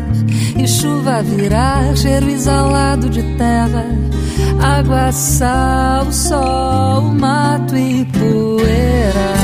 e 0.57 0.67
chuva 0.67 1.21
virar, 1.21 1.95
cheiro 1.95 2.27
exalado 2.27 3.07
de 3.07 3.21
terra 3.37 4.00
água, 4.61 5.11
sal, 5.11 6.11
sol, 6.11 7.01
mato 7.13 7.75
e 7.75 8.05
poeira. 8.05 9.40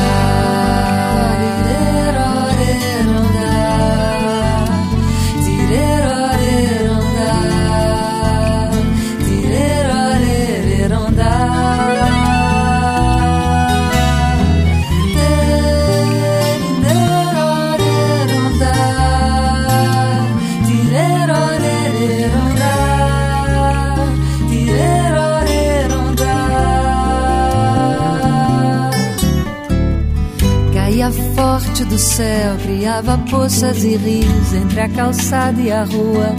do 31.87 31.97
céu 31.97 32.55
criava 32.61 33.17
poças 33.29 33.83
e 33.83 33.95
rios 33.95 34.53
entre 34.53 34.81
a 34.81 34.89
calçada 34.89 35.61
e 35.61 35.71
a 35.71 35.83
rua. 35.83 36.35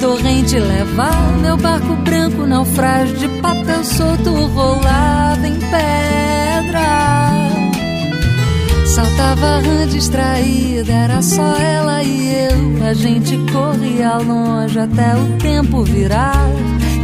Torrente 0.00 0.58
levava 0.58 1.38
meu 1.38 1.56
barco 1.56 1.94
branco, 1.96 2.46
naufrágio 2.46 3.16
de 3.16 3.28
papel 3.40 3.84
solto 3.84 4.30
rolava 4.30 5.46
em 5.46 5.54
pedra. 5.54 6.86
Saltava 8.94 9.46
a 9.46 9.58
rã 9.58 9.86
distraída, 9.88 10.92
era 10.92 11.22
só 11.22 11.56
ela 11.56 12.02
e 12.02 12.48
eu. 12.50 12.86
A 12.86 12.94
gente 12.94 13.36
corria 13.52 14.16
longe 14.18 14.78
até 14.78 15.16
o 15.16 15.38
tempo 15.38 15.82
virar, 15.82 16.48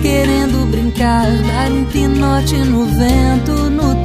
querendo 0.01 0.71
brincar, 0.71 1.27
dar 1.27 1.71
um 1.71 1.85
pinote 1.87 2.57
no 2.57 2.87
vento, 2.87 3.71
no 3.71 4.02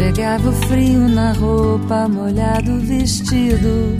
Chegava 0.00 0.48
o 0.48 0.52
frio 0.66 1.10
na 1.10 1.32
roupa, 1.32 2.08
molhado 2.08 2.72
o 2.72 2.80
vestido. 2.80 3.98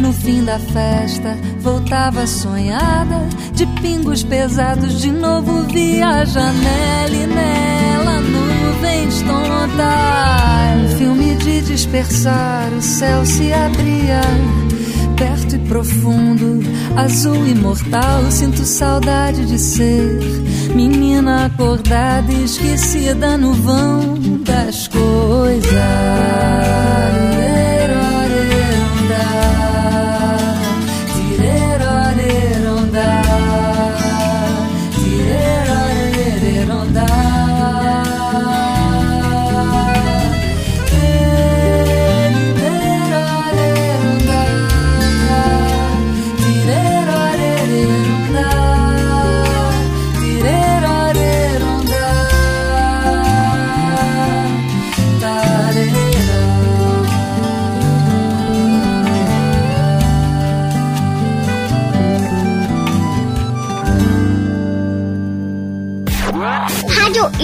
No 0.00 0.12
fim 0.12 0.44
da 0.44 0.60
festa, 0.60 1.36
voltava 1.58 2.24
sonhada, 2.24 3.28
de 3.52 3.66
pingos 3.82 4.22
pesados, 4.22 5.00
de 5.00 5.10
novo 5.10 5.64
via 5.64 6.06
a 6.06 6.24
janela 6.24 7.16
e 7.16 7.26
nela 7.26 8.20
nuvens 8.20 9.22
tontas. 9.22 10.92
Um 10.92 10.98
filme 10.98 11.34
de 11.34 11.62
dispersar, 11.62 12.72
o 12.72 12.80
céu 12.80 13.26
se 13.26 13.52
abria, 13.52 14.20
perto 15.16 15.56
e 15.56 15.58
profundo, 15.58 16.60
azul 16.94 17.44
imortal. 17.44 18.30
Sinto 18.30 18.64
saudade 18.64 19.44
de 19.46 19.58
ser 19.58 20.16
menina 20.76 21.46
acordada, 21.46 22.32
esquecida 22.32 23.36
no 23.36 23.52
vão 23.52 24.19
das 24.44 24.88
coisas. 24.88 25.70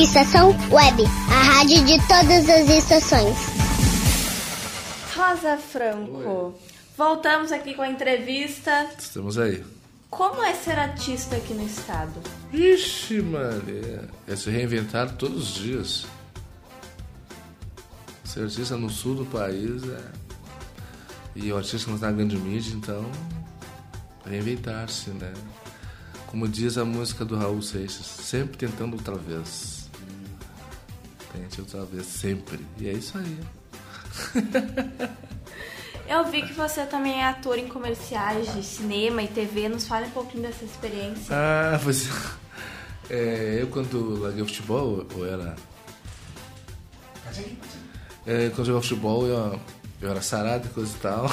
Estação 0.07 0.51
Web, 0.71 1.03
a 1.29 1.43
rádio 1.43 1.85
de 1.85 1.99
todas 2.07 2.49
as 2.49 2.69
estações. 2.71 3.37
Rosa 5.17 5.59
Franco, 5.59 6.55
voltamos 6.97 7.51
aqui 7.51 7.75
com 7.75 7.83
a 7.83 7.91
entrevista. 7.91 8.89
Estamos 8.97 9.37
aí. 9.37 9.65
Como 10.09 10.41
é 10.45 10.55
ser 10.55 10.79
artista 10.79 11.35
aqui 11.35 11.53
no 11.55 11.67
estado? 11.67 12.13
Ixi, 12.53 13.21
Maria. 13.21 14.09
É 14.29 14.37
se 14.37 14.49
reinventar 14.49 15.11
todos 15.17 15.51
os 15.51 15.55
dias. 15.57 16.07
Ser 18.25 18.45
artista 18.45 18.77
no 18.77 18.89
sul 18.89 19.17
do 19.17 19.27
país 19.27 19.83
é. 19.83 20.05
E 21.35 21.53
o 21.53 21.57
artista 21.57 21.89
não 21.89 21.97
está 21.97 22.07
na 22.07 22.13
grande 22.13 22.37
mídia, 22.37 22.73
então. 22.73 23.05
Reinventar-se, 24.25 25.11
né? 25.11 25.33
Como 26.29 26.47
diz 26.47 26.79
a 26.79 26.85
música 26.85 27.25
do 27.25 27.37
Raul 27.37 27.61
Seixas, 27.61 28.07
sempre 28.07 28.57
tentando 28.57 28.95
outra 28.95 29.17
vez. 29.17 29.76
Tente 31.37 31.61
outra 31.61 31.85
vez, 31.85 32.07
sempre. 32.07 32.65
E 32.79 32.89
é 32.89 32.93
isso 32.93 33.19
aí. 33.19 33.39
Eu 36.09 36.25
vi 36.25 36.43
que 36.43 36.53
você 36.53 36.87
também 36.87 37.21
é 37.21 37.27
ator 37.27 37.59
em 37.59 37.67
comerciais 37.67 38.55
de 38.55 38.63
cinema 38.63 39.23
e 39.23 39.29
TV. 39.29 39.69
Nos 39.69 39.89
fale 39.89 40.07
um 40.07 40.11
pouquinho 40.11 40.45
dessa 40.45 40.65
experiência. 40.65 41.35
Ah, 41.35 41.81
pois 41.83 42.09
é, 43.11 43.59
eu 43.61 43.67
quando 43.69 44.21
larguei 44.21 44.43
o 44.43 44.47
futebol, 44.47 45.07
eu 45.17 45.27
era. 45.27 45.57
É, 48.25 48.49
quando 48.51 48.59
eu 48.59 48.65
jogava 48.65 48.83
futebol, 48.83 49.27
eu, 49.27 49.61
eu 50.01 50.11
era 50.11 50.23
sarado 50.23 50.67
e 50.67 50.71
coisa 50.71 50.95
e 50.97 51.01
tal. 51.01 51.31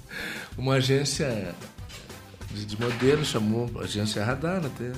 Uma 0.56 0.74
agência 0.74 1.54
de, 2.50 2.66
de 2.66 2.80
modelo 2.80 3.24
chamou, 3.24 3.70
agência 3.80 4.22
Radar 4.22 4.64
até. 4.64 4.92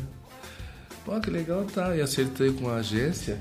Pô, 1.05 1.21
que 1.21 1.31
legal 1.31 1.65
tá. 1.65 1.97
E 1.97 2.01
acertei 2.01 2.53
com 2.53 2.69
a 2.69 2.77
agência. 2.77 3.41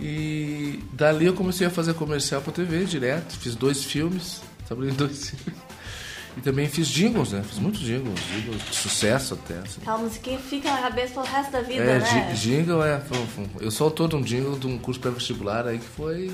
E 0.00 0.82
dali 0.92 1.26
eu 1.26 1.34
comecei 1.34 1.66
a 1.66 1.70
fazer 1.70 1.94
comercial 1.94 2.40
pra 2.40 2.52
TV 2.52 2.84
direto. 2.84 3.36
Fiz 3.36 3.54
dois 3.54 3.82
filmes, 3.84 4.40
trabalhei 4.66 4.92
dois 4.92 5.30
filmes. 5.30 5.60
E 6.36 6.40
também 6.40 6.68
fiz 6.68 6.86
jingles, 6.86 7.32
né? 7.32 7.42
Fiz 7.42 7.58
muitos 7.58 7.80
jingles, 7.80 8.20
jingles 8.32 8.62
de 8.64 8.76
sucesso 8.76 9.34
até. 9.34 9.54
Assim. 9.58 9.80
Aquela 9.80 9.98
musiquinha 9.98 10.38
fica 10.38 10.70
na 10.70 10.82
cabeça 10.82 11.14
pelo 11.14 11.26
resto 11.26 11.50
da 11.50 11.62
vida, 11.62 11.82
É, 11.82 11.98
né? 11.98 12.34
ji- 12.36 12.40
jingle 12.48 12.84
é. 12.84 13.02
Eu 13.60 13.70
sou 13.72 13.86
autor 13.86 14.08
de 14.08 14.14
um 14.16 14.22
jingle 14.22 14.56
de 14.56 14.66
um 14.68 14.78
curso 14.78 15.00
pré-vestibular 15.00 15.66
aí 15.66 15.78
que 15.78 15.84
foi. 15.88 16.30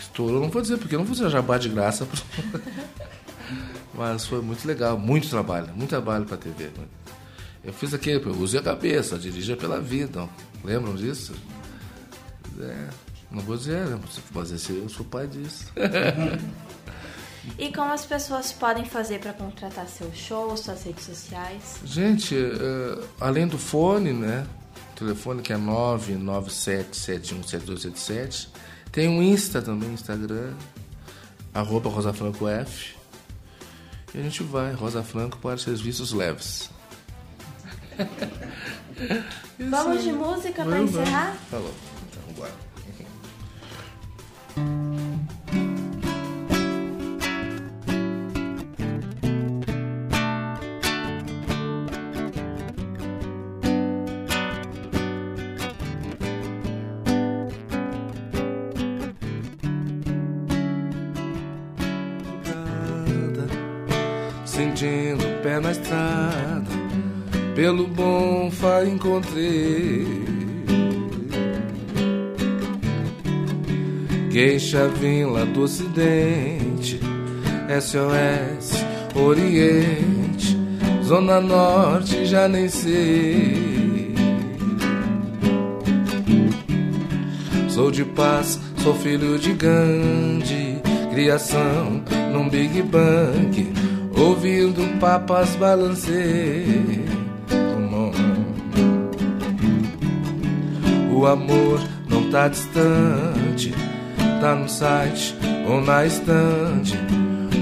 Estourou, 0.00 0.40
não 0.40 0.48
vou 0.48 0.62
dizer 0.62 0.78
porque 0.78 0.94
eu 0.94 0.98
não 0.98 1.04
vou 1.06 1.14
dizer 1.14 1.28
jabá 1.28 1.58
de 1.58 1.68
graça. 1.68 2.08
Mas 3.94 4.24
foi 4.26 4.40
muito 4.40 4.66
legal, 4.66 4.98
muito 4.98 5.28
trabalho, 5.28 5.68
muito 5.76 5.90
trabalho 5.90 6.24
pra 6.24 6.38
TV. 6.38 6.64
né? 6.64 6.84
Eu 7.62 7.72
fiz 7.72 7.92
aquele, 7.92 8.18
use 8.30 8.56
a 8.56 8.62
cabeça, 8.62 9.18
dirija 9.18 9.56
pela 9.56 9.78
vida. 9.80 10.26
Lembram 10.64 10.94
disso? 10.94 11.34
É, 12.60 12.88
não 13.30 13.42
vou 13.42 13.56
dizer, 13.56 13.86
né? 13.86 14.00
mas 14.32 14.50
esse, 14.50 14.72
eu 14.72 14.88
sou 14.88 15.06
pai 15.06 15.26
disso. 15.26 15.66
E 17.58 17.72
como 17.72 17.92
as 17.92 18.06
pessoas 18.06 18.52
podem 18.52 18.84
fazer 18.84 19.18
para 19.18 19.32
contratar 19.32 19.88
seu 19.88 20.14
show, 20.14 20.56
suas 20.56 20.84
redes 20.84 21.04
sociais? 21.04 21.80
Gente, 21.84 22.36
eh, 22.36 23.00
além 23.20 23.48
do 23.48 23.58
fone, 23.58 24.12
né? 24.12 24.46
O 24.92 24.96
telefone 24.98 25.42
que 25.42 25.52
é 25.52 25.56
997717277. 25.56 28.46
Tem 28.92 29.08
um 29.08 29.20
Insta 29.22 29.60
também, 29.60 29.92
Instagram, 29.92 30.54
arroba 31.52 31.90
rosafrancof. 31.90 32.94
E 34.14 34.18
a 34.18 34.22
gente 34.22 34.44
vai, 34.44 34.72
Rosa 34.74 35.02
Franco 35.02 35.38
para 35.38 35.58
serviços 35.58 36.12
leves. 36.12 36.70
Vamos 39.58 40.02
de 40.02 40.12
música 40.12 40.64
para 40.64 40.80
encerrar? 40.80 41.34
Falou. 41.50 41.74
Então, 42.32 42.34
bora. 42.34 42.52
Sentindo 64.44 65.24
o 65.24 65.42
pé 65.42 65.60
na 65.60 65.72
estrada, 65.72 66.66
pelo 67.54 67.86
bom 67.88 68.50
fa 68.50 68.84
encontrei. 68.84 70.31
Queixa 74.32 74.88
Vila 74.88 75.44
do 75.44 75.64
Ocidente, 75.64 76.98
SOS 77.68 78.82
Oriente, 79.14 80.56
Zona 81.04 81.38
Norte 81.38 82.24
já 82.24 82.48
nem 82.48 82.66
sei. 82.66 84.14
Sou 87.68 87.90
de 87.90 88.06
paz, 88.06 88.58
sou 88.82 88.94
filho 88.94 89.38
de 89.38 89.52
Gandhi, 89.52 90.80
criação 91.10 92.02
num 92.32 92.48
Big 92.48 92.80
Bang, 92.84 93.70
ouvindo 94.16 94.98
papas 94.98 95.54
balancei. 95.56 97.04
O 101.14 101.26
amor 101.26 101.80
não 102.08 102.30
tá 102.30 102.48
distante, 102.48 103.41
tá 104.42 104.56
no 104.56 104.68
site 104.68 105.36
ou 105.68 105.80
na 105.80 106.04
estante, 106.04 106.98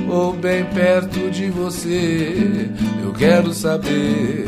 ou 0.09 0.33
bem 0.33 0.64
perto 0.64 1.31
de 1.31 1.51
você. 1.51 2.70
Eu 3.05 3.12
quero 3.12 3.53
saber. 3.53 4.47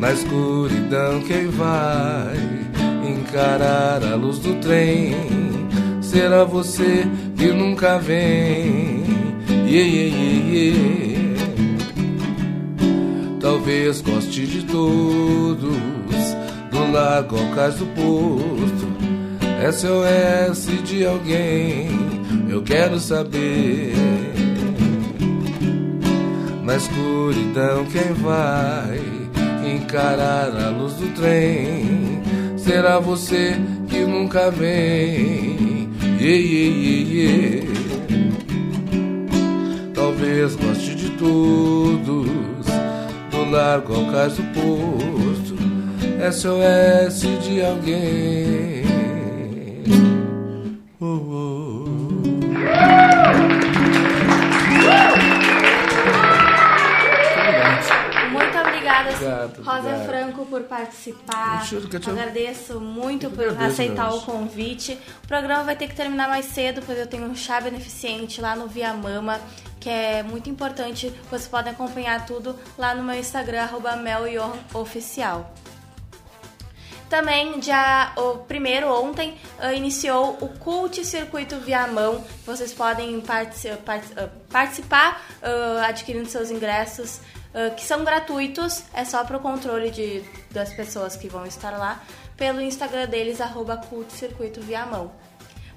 Na 0.00 0.10
escuridão 0.10 1.20
quem 1.20 1.46
vai 1.46 2.36
encarar 3.08 4.02
a 4.02 4.16
luz 4.16 4.40
do 4.40 4.56
trem 4.56 5.14
será 6.00 6.42
você 6.42 7.06
que 7.36 7.52
nunca 7.52 8.00
vem. 8.00 9.04
Yeah, 9.64 9.88
yeah, 9.88 10.16
yeah, 10.16 10.54
yeah. 10.54 11.22
Talvez 13.40 14.00
goste 14.00 14.44
de 14.44 14.64
todos, 14.64 15.76
do 16.72 16.92
lago 16.92 17.38
ao 17.38 17.54
cais 17.54 17.76
do 17.76 17.86
porto. 17.86 18.91
SOS 19.70 20.66
de 20.82 21.06
alguém, 21.06 21.88
eu 22.48 22.62
quero 22.62 22.98
saber. 22.98 23.92
Na 26.64 26.74
escuridão, 26.74 27.84
quem 27.86 28.12
vai 28.14 29.00
encarar 29.72 30.50
a 30.56 30.68
luz 30.70 30.94
do 30.94 31.14
trem? 31.14 32.20
Será 32.56 32.98
você 32.98 33.56
que 33.88 34.00
nunca 34.00 34.50
vem? 34.50 35.88
Yeah, 36.18 36.42
yeah, 36.42 37.08
yeah. 37.08 37.66
Talvez 39.94 40.56
goste 40.56 40.96
de 40.96 41.10
todos, 41.10 42.26
do 43.30 43.50
largo 43.50 43.94
ao 43.94 44.06
cais 44.10 44.32
do 44.36 44.42
posto. 44.54 45.56
SOS 46.32 47.20
de 47.44 47.64
alguém. 47.64 48.71
Obrigado, 59.10 59.62
Rosa 59.62 59.78
obrigado. 59.78 60.06
Franco, 60.06 60.46
por 60.46 60.62
participar. 60.62 61.60
Agradeço 62.10 62.80
muito 62.80 63.30
por 63.30 63.44
agradeço, 63.48 63.72
aceitar 63.72 64.14
o 64.14 64.20
convite. 64.22 64.98
O 65.24 65.26
programa 65.26 65.64
vai 65.64 65.76
ter 65.76 65.88
que 65.88 65.94
terminar 65.94 66.28
mais 66.28 66.46
cedo, 66.46 66.82
pois 66.84 66.98
eu 66.98 67.06
tenho 67.06 67.24
um 67.24 67.34
chá 67.34 67.60
beneficente 67.60 68.40
lá 68.40 68.54
no 68.56 68.66
Via 68.66 68.92
Mama, 68.94 69.40
que 69.80 69.88
é 69.88 70.22
muito 70.22 70.48
importante. 70.48 71.12
Vocês 71.30 71.48
podem 71.48 71.72
acompanhar 71.72 72.24
tudo 72.26 72.58
lá 72.78 72.94
no 72.94 73.02
meu 73.02 73.16
Instagram, 73.18 73.62
arroba 73.62 73.96
melioficial. 73.96 75.52
Também, 77.08 77.60
dia 77.60 78.12
o 78.16 78.38
primeiro 78.38 78.88
ontem, 78.90 79.36
ah, 79.58 79.74
iniciou 79.74 80.38
o 80.40 80.48
Cult 80.48 81.04
Circuito 81.04 81.56
Viamão. 81.56 82.24
Vocês 82.46 82.72
podem 82.72 83.20
partici- 83.20 83.68
parti- 83.84 84.14
ah, 84.16 84.30
participar 84.50 85.20
ah, 85.42 85.84
adquirindo 85.88 86.26
seus 86.26 86.50
ingressos, 86.50 87.20
ah, 87.54 87.70
que 87.70 87.84
são 87.84 88.04
gratuitos. 88.04 88.84
É 88.94 89.04
só 89.04 89.24
para 89.24 89.36
o 89.36 89.40
controle 89.40 89.90
de, 89.90 90.22
das 90.50 90.72
pessoas 90.72 91.16
que 91.16 91.28
vão 91.28 91.46
estar 91.46 91.70
lá. 91.70 92.02
Pelo 92.36 92.60
Instagram 92.60 93.06
deles, 93.06 93.40
arroba 93.40 93.80
Circuito 94.08 94.60
Viamão. 94.60 95.12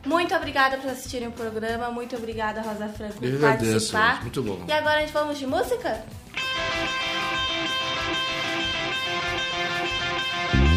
Muito 0.06 0.36
obrigada 0.36 0.78
por 0.78 0.90
assistirem 0.90 1.28
o 1.28 1.32
programa. 1.32 1.90
Muito 1.90 2.16
obrigada, 2.16 2.62
Rosa 2.62 2.88
Franco, 2.90 3.16
por 3.16 3.28
agradeço, 3.28 3.42
participar. 3.42 4.22
muito 4.22 4.44
bom. 4.44 4.64
E 4.68 4.72
agora 4.72 4.98
a 4.98 5.02
gente 5.02 5.12
vamos 5.12 5.38
de 5.38 5.48
música? 5.48 6.04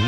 No 0.03 0.08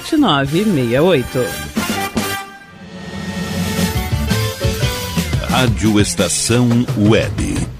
7968. 0.00 1.38
Rádio 5.48 6.00
Estação 6.00 6.68
Web. 6.98 7.73